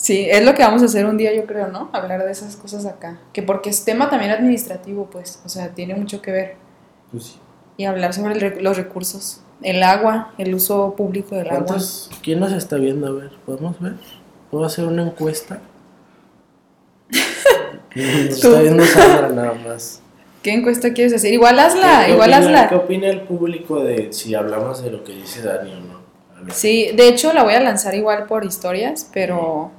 [0.06, 1.90] Sí, es lo que vamos a hacer un día, yo creo, ¿no?
[1.92, 3.18] Hablar de esas cosas acá.
[3.34, 6.56] Que porque es tema también administrativo, pues, o sea, tiene mucho que ver.
[7.12, 7.40] Pues sí.
[7.78, 11.66] Y hablar sobre el los recursos, el agua, el uso público del agua.
[11.66, 13.08] ¿Cuántos- ¿Quién nos está viendo?
[13.08, 13.96] A ver, ¿podemos ver?
[14.52, 15.60] ¿Puedo hacer una encuesta?
[17.96, 18.06] Nos
[18.44, 20.02] está viendo Sandra nada más.
[20.44, 21.34] ¿Qué encuesta quieres hacer?
[21.34, 22.70] Igual hazla, ¿Qué igual opina- hazla.
[22.70, 26.54] ¿Qué opina el público de si hablamos de lo que dice Dani o no?
[26.54, 29.72] Sí, de hecho la voy a lanzar igual por historias, pero,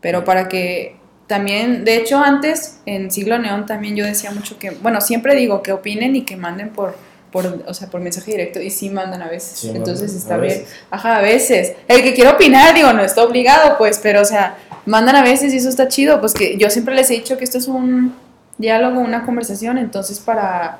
[0.00, 0.96] pero para que
[1.26, 5.62] también, de hecho antes en Siglo Neón también yo decía mucho que, bueno, siempre digo
[5.62, 6.96] que opinen y que manden por,
[7.30, 10.58] por, o sea, por mensaje directo y sí mandan a veces, Sí, entonces está bien.
[10.60, 10.74] veces.
[10.90, 11.74] Ajá, a veces.
[11.86, 15.54] El que quiera opinar, digo, no está obligado, pues, pero o sea, mandan a veces
[15.54, 18.14] y eso está chido, pues que yo siempre les he dicho que esto es un
[18.58, 20.78] diálogo, una conversación, entonces para,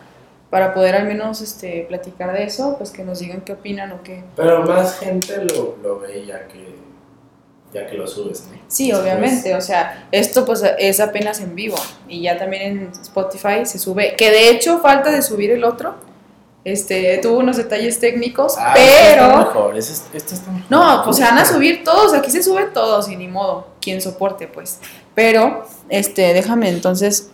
[0.50, 4.02] para poder al menos este, platicar de eso, pues que nos digan qué opinan o
[4.02, 4.24] qué.
[4.34, 6.79] Pero más gente lo, lo ve ya que,
[7.72, 8.58] ya que lo subes, ¿no?
[8.68, 11.76] Sí, obviamente, o sea, esto pues es apenas en vivo
[12.08, 15.94] y ya también en Spotify se sube, que de hecho falta de subir el otro,
[16.64, 19.36] este, tuvo unos detalles técnicos, Ah, este está pero...
[19.38, 20.66] mejor, ese es- este está mejor.
[20.70, 24.00] No, pues se van a subir todos, aquí se suben todos y ni modo, quien
[24.02, 24.78] soporte pues.
[25.14, 27.30] Pero, este, déjame entonces,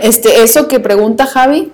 [0.00, 1.72] este, eso que pregunta Javi,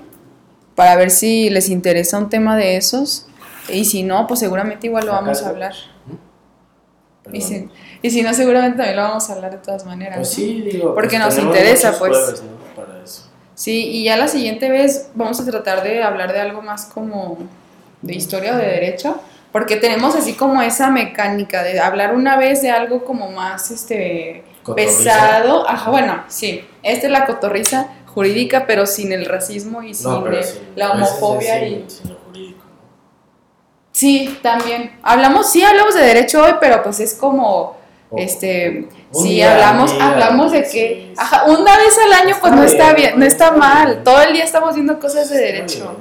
[0.75, 3.27] para ver si les interesa un tema de esos,
[3.69, 5.73] y si no, pues seguramente igual lo vamos a hablar.
[7.33, 7.69] Y si,
[8.03, 10.17] y si no, seguramente también lo vamos a hablar de todas maneras.
[10.17, 10.95] Pues sí, digo.
[10.95, 12.17] Porque pues nos interesa, pues.
[12.17, 12.75] jueves, ¿no?
[12.85, 13.25] Para eso.
[13.55, 17.39] Sí, y ya la siguiente vez vamos a tratar de hablar de algo más como
[18.03, 19.21] de historia o de derecho,
[19.53, 24.45] porque tenemos así como esa mecánica de hablar una vez de algo como más, este,
[24.63, 24.93] Cotorriza.
[25.03, 25.69] pesado.
[25.69, 26.65] Ajá, bueno, sí.
[26.83, 30.61] Esta es la cotorriza jurídica, pero sin el racismo y sin No, pero el- sin-
[30.77, 33.88] la homofobia y sin lo jurídico, ¿no?
[33.99, 34.93] Sí, también.
[35.03, 37.77] Hablamos, sí, hablamos de derecho hoy, pero pues es como,
[38.11, 42.53] O- este, sí, día hablamos, día, hablamos de que, ajá, una vez al año pues
[42.53, 44.03] no está bien, no está mal.
[44.05, 45.97] Todo el día estamos viendo cosas de derecho.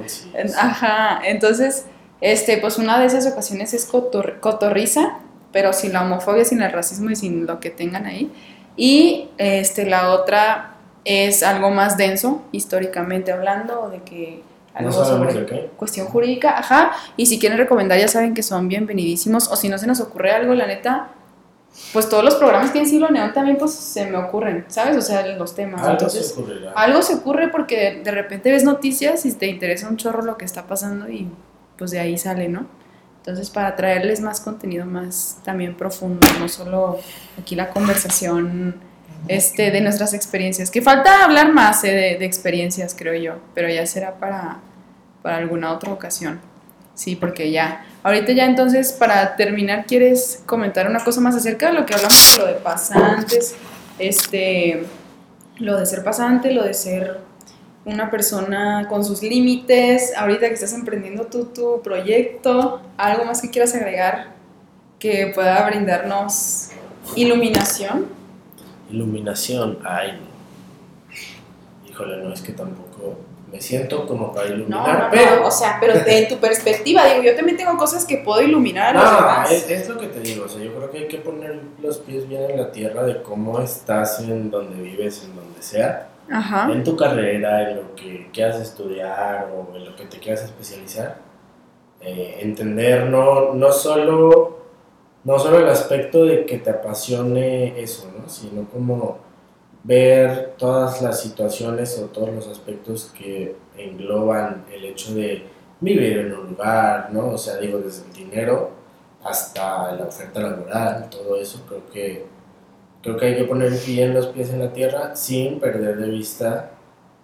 [0.56, 1.86] Ajá, entonces,
[2.20, 5.14] este, pues una de esas ocasiones es cotor- cotorriza,
[5.50, 8.30] pero sin la homofobia, sin el racismo y sin lo que tengan ahí.
[8.76, 10.74] Y este, la otra
[11.04, 14.42] es algo más denso, históricamente hablando, de que
[14.86, 15.70] algo sabemos sobre de qué.
[15.76, 16.92] cuestión jurídica, ajá.
[17.16, 19.48] Y si quieren recomendar, ya saben que son bienvenidísimos.
[19.48, 21.08] O si no se nos ocurre algo, la neta,
[21.92, 24.96] pues todos los programas que en Siglo Neón también, pues se me ocurren, ¿sabes?
[24.96, 25.80] O sea, los temas.
[25.82, 26.72] Algo Entonces, se ocurrirá.
[26.72, 30.36] algo se ocurre porque de, de repente ves noticias y te interesa un chorro lo
[30.36, 31.28] que está pasando y
[31.76, 32.66] pues de ahí sale, ¿no?
[33.18, 36.98] Entonces, para traerles más contenido más también profundo, no solo
[37.38, 38.76] aquí la conversación
[39.28, 40.70] este, de nuestras experiencias.
[40.70, 44.60] Que falta hablar más eh, de, de experiencias, creo yo, pero ya será para,
[45.22, 46.40] para alguna otra ocasión.
[46.94, 47.84] Sí, porque ya.
[48.02, 52.32] Ahorita ya entonces, para terminar, ¿quieres comentar una cosa más acerca de lo que hablamos
[52.32, 53.54] de lo de pasantes?
[53.98, 54.84] Este,
[55.58, 57.20] lo de ser pasante, lo de ser
[57.84, 63.50] una persona con sus límites, ahorita que estás emprendiendo tú tu proyecto, algo más que
[63.50, 64.34] quieras agregar
[64.98, 66.70] que pueda brindarnos
[67.16, 68.06] iluminación.
[68.90, 70.18] Iluminación, ay.
[71.88, 72.87] Híjole, no es que tampoco
[73.50, 75.36] me siento como para No, iluminar, no, pero.
[75.40, 78.94] no, o sea, pero de tu perspectiva, digo, yo también tengo cosas que puedo iluminar
[78.94, 79.50] No, demás.
[79.50, 81.98] es, es lo que te digo, o sea, yo creo que hay que poner los
[81.98, 86.70] pies bien en la tierra de cómo estás en donde vives, en donde sea, Ajá.
[86.70, 91.16] en tu carrera, en lo que quieras estudiar o en lo que te quieras especializar.
[92.00, 94.58] Eh, entender no, no, solo,
[95.24, 98.28] no solo el aspecto de que te apasione eso, ¿no?
[98.28, 99.18] sino como
[99.84, 105.44] ver todas las situaciones o todos los aspectos que engloban el hecho de
[105.80, 107.28] vivir en un lugar, ¿no?
[107.28, 108.70] O sea, digo, desde el dinero
[109.22, 112.26] hasta la oferta laboral, todo eso, creo que,
[113.02, 116.70] creo que hay que poner bien los pies en la tierra sin perder de vista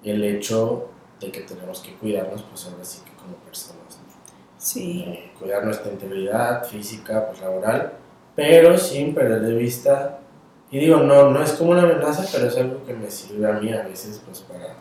[0.03, 0.89] el hecho
[1.21, 4.15] de que tenemos que cuidarnos, pues ahora sí que como personas, ¿no?
[4.59, 5.05] Sí.
[5.07, 7.93] Eh, cuidar nuestra integridad física, pues laboral,
[8.35, 10.21] pero sin perder de vista,
[10.75, 13.53] y digo, no, no es como una amenaza, pero es algo que me sirve a
[13.53, 14.75] mí a veces, pues para,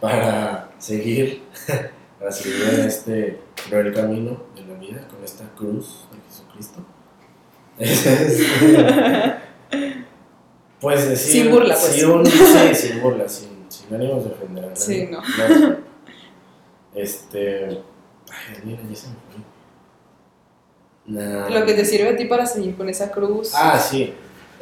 [0.00, 1.42] para seguir,
[2.18, 6.80] para seguir en este cruel camino de la vida, con esta cruz de Jesucristo.
[10.80, 11.92] pues decir, Sin burla, pues.
[11.92, 14.76] sí, un- sí, sin burla, sin, sin ánimos de ofender a.
[14.76, 15.20] Sí, no.
[16.94, 17.66] Este.
[17.66, 19.40] Ay, mira, ya se me fue.
[21.06, 21.48] Nah.
[21.48, 23.52] Lo que te sirve a ti para seguir con esa cruz.
[23.54, 24.12] Ah, sí.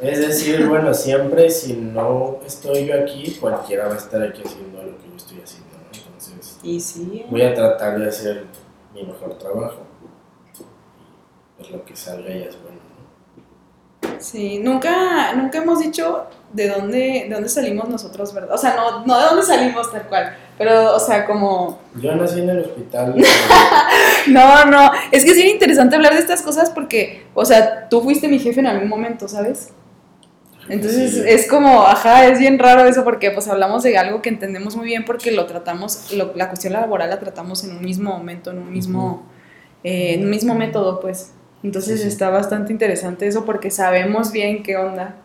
[0.01, 4.81] Es decir, bueno, siempre si no estoy yo aquí, cualquiera va a estar aquí haciendo
[4.81, 5.85] lo que yo estoy haciendo, ¿no?
[5.93, 7.25] Entonces, Y sí.
[7.29, 8.45] voy a tratar de hacer
[8.93, 9.79] mi mejor trabajo.
[11.57, 12.79] Pues lo que salga ya es bueno,
[14.03, 14.19] ¿no?
[14.21, 18.55] Sí, nunca, nunca hemos dicho de dónde, de dónde salimos nosotros, ¿verdad?
[18.55, 21.79] O sea, no, no de dónde salimos tal cual, pero, o sea, como...
[22.01, 23.15] Yo nací en el hospital.
[24.27, 28.01] No, no, es que es bien interesante hablar de estas cosas porque, o sea, tú
[28.01, 29.69] fuiste mi jefe en algún momento, ¿sabes?
[30.69, 31.23] Entonces Sí.
[31.25, 34.85] es como, ajá, es bien raro eso porque pues hablamos de algo que entendemos muy
[34.85, 38.59] bien porque lo tratamos, lo- la cuestión laboral la tratamos en un mismo momento, en
[38.59, 39.23] un mismo,
[39.83, 41.31] eh, en un mismo método, pues.
[41.63, 42.07] Entonces Sí, sí.
[42.09, 45.15] está bastante interesante eso porque sabemos bien qué onda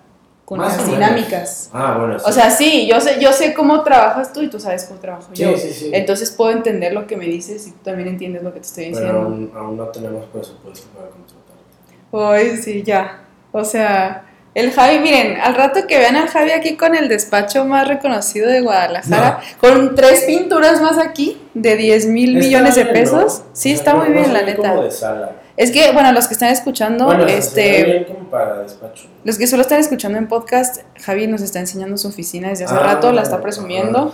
[0.45, 1.70] con Más las dinámicas.
[1.72, 2.24] Ah, bueno, sí.
[2.28, 5.28] O sea, sí, yo sé, yo sé cómo trabajas tú y tú sabes cómo trabajo
[5.32, 5.57] sí, yo.
[5.57, 5.90] sí, sí.
[5.92, 8.84] Entonces puedo entender lo que me dices y tú también entiendes lo que te estoy
[8.86, 9.18] Pero diciendo.
[9.20, 12.51] aún, aún no tenemos presupuesto para contratarte.
[12.53, 13.20] Ay, sí, ya.
[13.53, 14.24] O sea,
[14.55, 18.48] el Javi, miren, al rato que vean al Javi aquí con el despacho más reconocido
[18.48, 23.40] de Guadalajara, con tres pinturas más aquí de 10 mil millones de pesos.
[23.40, 23.46] ¿no?
[23.52, 24.74] Sí, está muy bien, la neta.
[24.80, 25.32] de sala.
[25.57, 29.05] Es que, bueno, los que están escuchando, Bueno, este, bien como para despacho.
[29.24, 32.74] los que solo están escuchando en podcast, Javi nos está enseñando su oficina desde hace
[32.74, 33.42] Ah, rato, la está ajá.
[33.42, 34.12] presumiendo.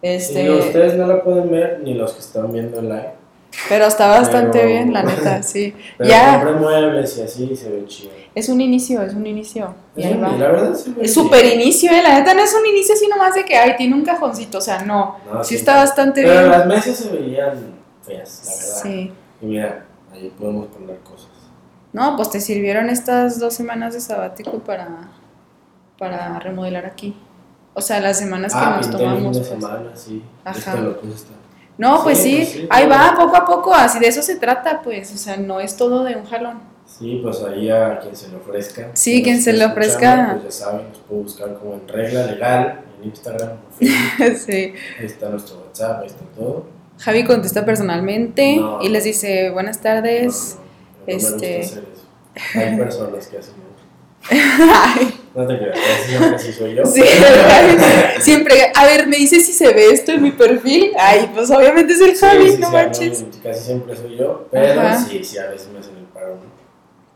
[0.00, 3.10] Este, Sí, ustedes no la pueden ver, ni los que están viendo en live.
[3.68, 5.74] Pero está bastante Pero- bien, la neta, sí.
[5.98, 8.10] Pero ya, compré muebles y así se ve chido.
[8.34, 9.74] es un inicio, es un inicio.
[9.96, 10.28] Y ahí va.
[10.28, 12.02] la verdad Es súper inicio, ¿eh?
[12.02, 14.60] La neta no es un inicio así nomás de que, ay, tiene un cajoncito, o
[14.62, 15.16] sea, no.
[15.32, 16.50] No, sí está bastante Pero bien.
[16.50, 17.74] las mesas se veían
[18.06, 18.82] feas, la verdad.
[18.82, 19.12] Sí.
[19.42, 21.28] Y mira, ahí podemos poner cosas.
[21.92, 25.10] No, pues te sirvieron estas dos semanas de sabático para,
[25.98, 27.14] para remodelar aquí.
[27.74, 29.36] O sea, las semanas que ah, nos el fin tomamos.
[29.36, 29.60] de pues.
[29.60, 30.22] semana, sí.
[30.44, 30.58] Ajá.
[30.58, 31.32] Este lo esta.
[31.82, 34.80] No, pues Sí, pues sí, ahí va, poco a poco, así de eso se trata,
[34.82, 35.12] pues.
[35.12, 36.60] O sea, no es todo de un jalón.
[36.86, 38.90] Sí, pues ahí a quien se le ofrezca.
[38.94, 40.38] Sí, quien se le ofrezca.
[40.42, 44.36] Pues ya saben, nos puede buscar como en regla legal, en Instagram, o Facebook.
[44.46, 44.74] sí.
[45.00, 46.66] Ahí está nuestro WhatsApp, ahí está todo.
[46.98, 48.78] Javi contesta personalmente No.
[48.82, 50.56] y les dice buenas tardes.
[50.58, 50.60] No,
[51.12, 52.58] no, Este- gusta hacer eso.
[52.60, 53.54] Hay personas que hacen
[54.30, 55.12] eso.
[55.34, 56.84] No te creas, casi siempre así soy yo.
[56.84, 57.02] sí,
[58.20, 60.92] siempre, a ver, me dice si se ve esto en mi perfil.
[60.98, 63.24] Ay, pues obviamente es el Javi, sí, no sí, manches.
[63.42, 64.98] casi siempre soy yo, pero Ajá.
[64.98, 66.36] sí, sí, a veces me hacen el paro.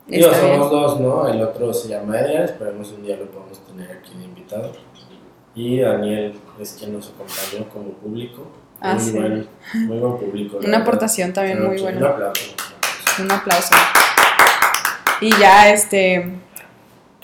[0.07, 0.41] Digo, bien.
[0.41, 1.29] somos dos, ¿no?
[1.29, 4.73] El otro se llama Edgar, esperemos un día lo podamos tener aquí de invitado.
[5.55, 8.47] Y Daniel es quien nos acompañó como público.
[8.81, 10.57] Ah, muy, buen, muy buen público.
[10.59, 10.83] Una verdad.
[10.83, 12.09] aportación también Pero muy sí, Un buena.
[12.11, 12.43] aplauso.
[13.21, 13.75] Un aplauso.
[15.23, 16.31] Y ya, este,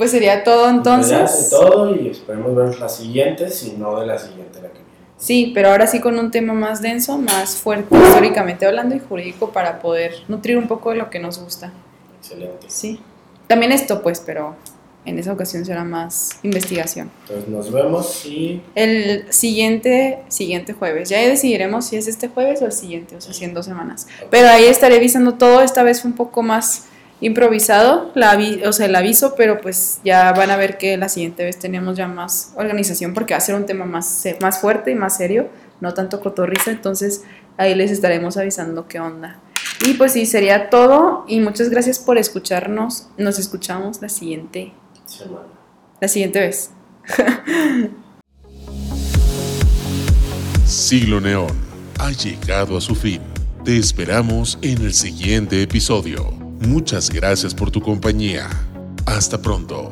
[0.02, 1.50] pues sería todo Pues entonces.
[1.50, 4.88] todo y esperemos ver las siguientes y no de la siguiente, la que viene.
[5.16, 9.50] Sí, pero ahora sí con un tema más denso, más fuerte históricamente hablando y jurídico
[9.50, 11.72] para poder nutrir un poco de lo que nos gusta.
[12.18, 12.66] Excelente.
[12.66, 12.98] Sí.
[13.46, 14.56] También esto, pues, pero
[15.04, 17.08] en esa ocasión será más investigación.
[17.28, 21.10] Entonces nos vemos y El siguiente, siguiente jueves.
[21.10, 24.08] Ya decidiremos si es este jueves o el siguiente, o sea, si en dos semanas.
[24.32, 25.60] Pero ahí estaré avisando todo.
[25.60, 26.86] Esta vez fue un poco más
[27.22, 31.44] improvisado, la o sea, el aviso, pero pues ya van a ver que la siguiente
[31.44, 34.96] vez tenemos ya más organización porque va a ser un tema más, más fuerte y
[34.96, 35.48] más serio,
[35.80, 36.72] no tanto cotorriza.
[36.72, 37.22] Entonces
[37.56, 39.40] ahí les estaremos avisando qué onda.
[39.86, 41.24] Y pues sí, sería todo.
[41.28, 43.08] Y muchas gracias por escucharnos.
[43.16, 44.72] Nos escuchamos la siguiente,
[45.06, 45.46] semana.
[46.00, 46.70] la siguiente vez.
[50.66, 51.56] Siglo Neón
[52.00, 53.20] ha llegado a su fin.
[53.64, 56.41] Te esperamos en el siguiente episodio.
[56.66, 58.48] Muchas gracias por tu compañía.
[59.06, 59.90] Hasta pronto.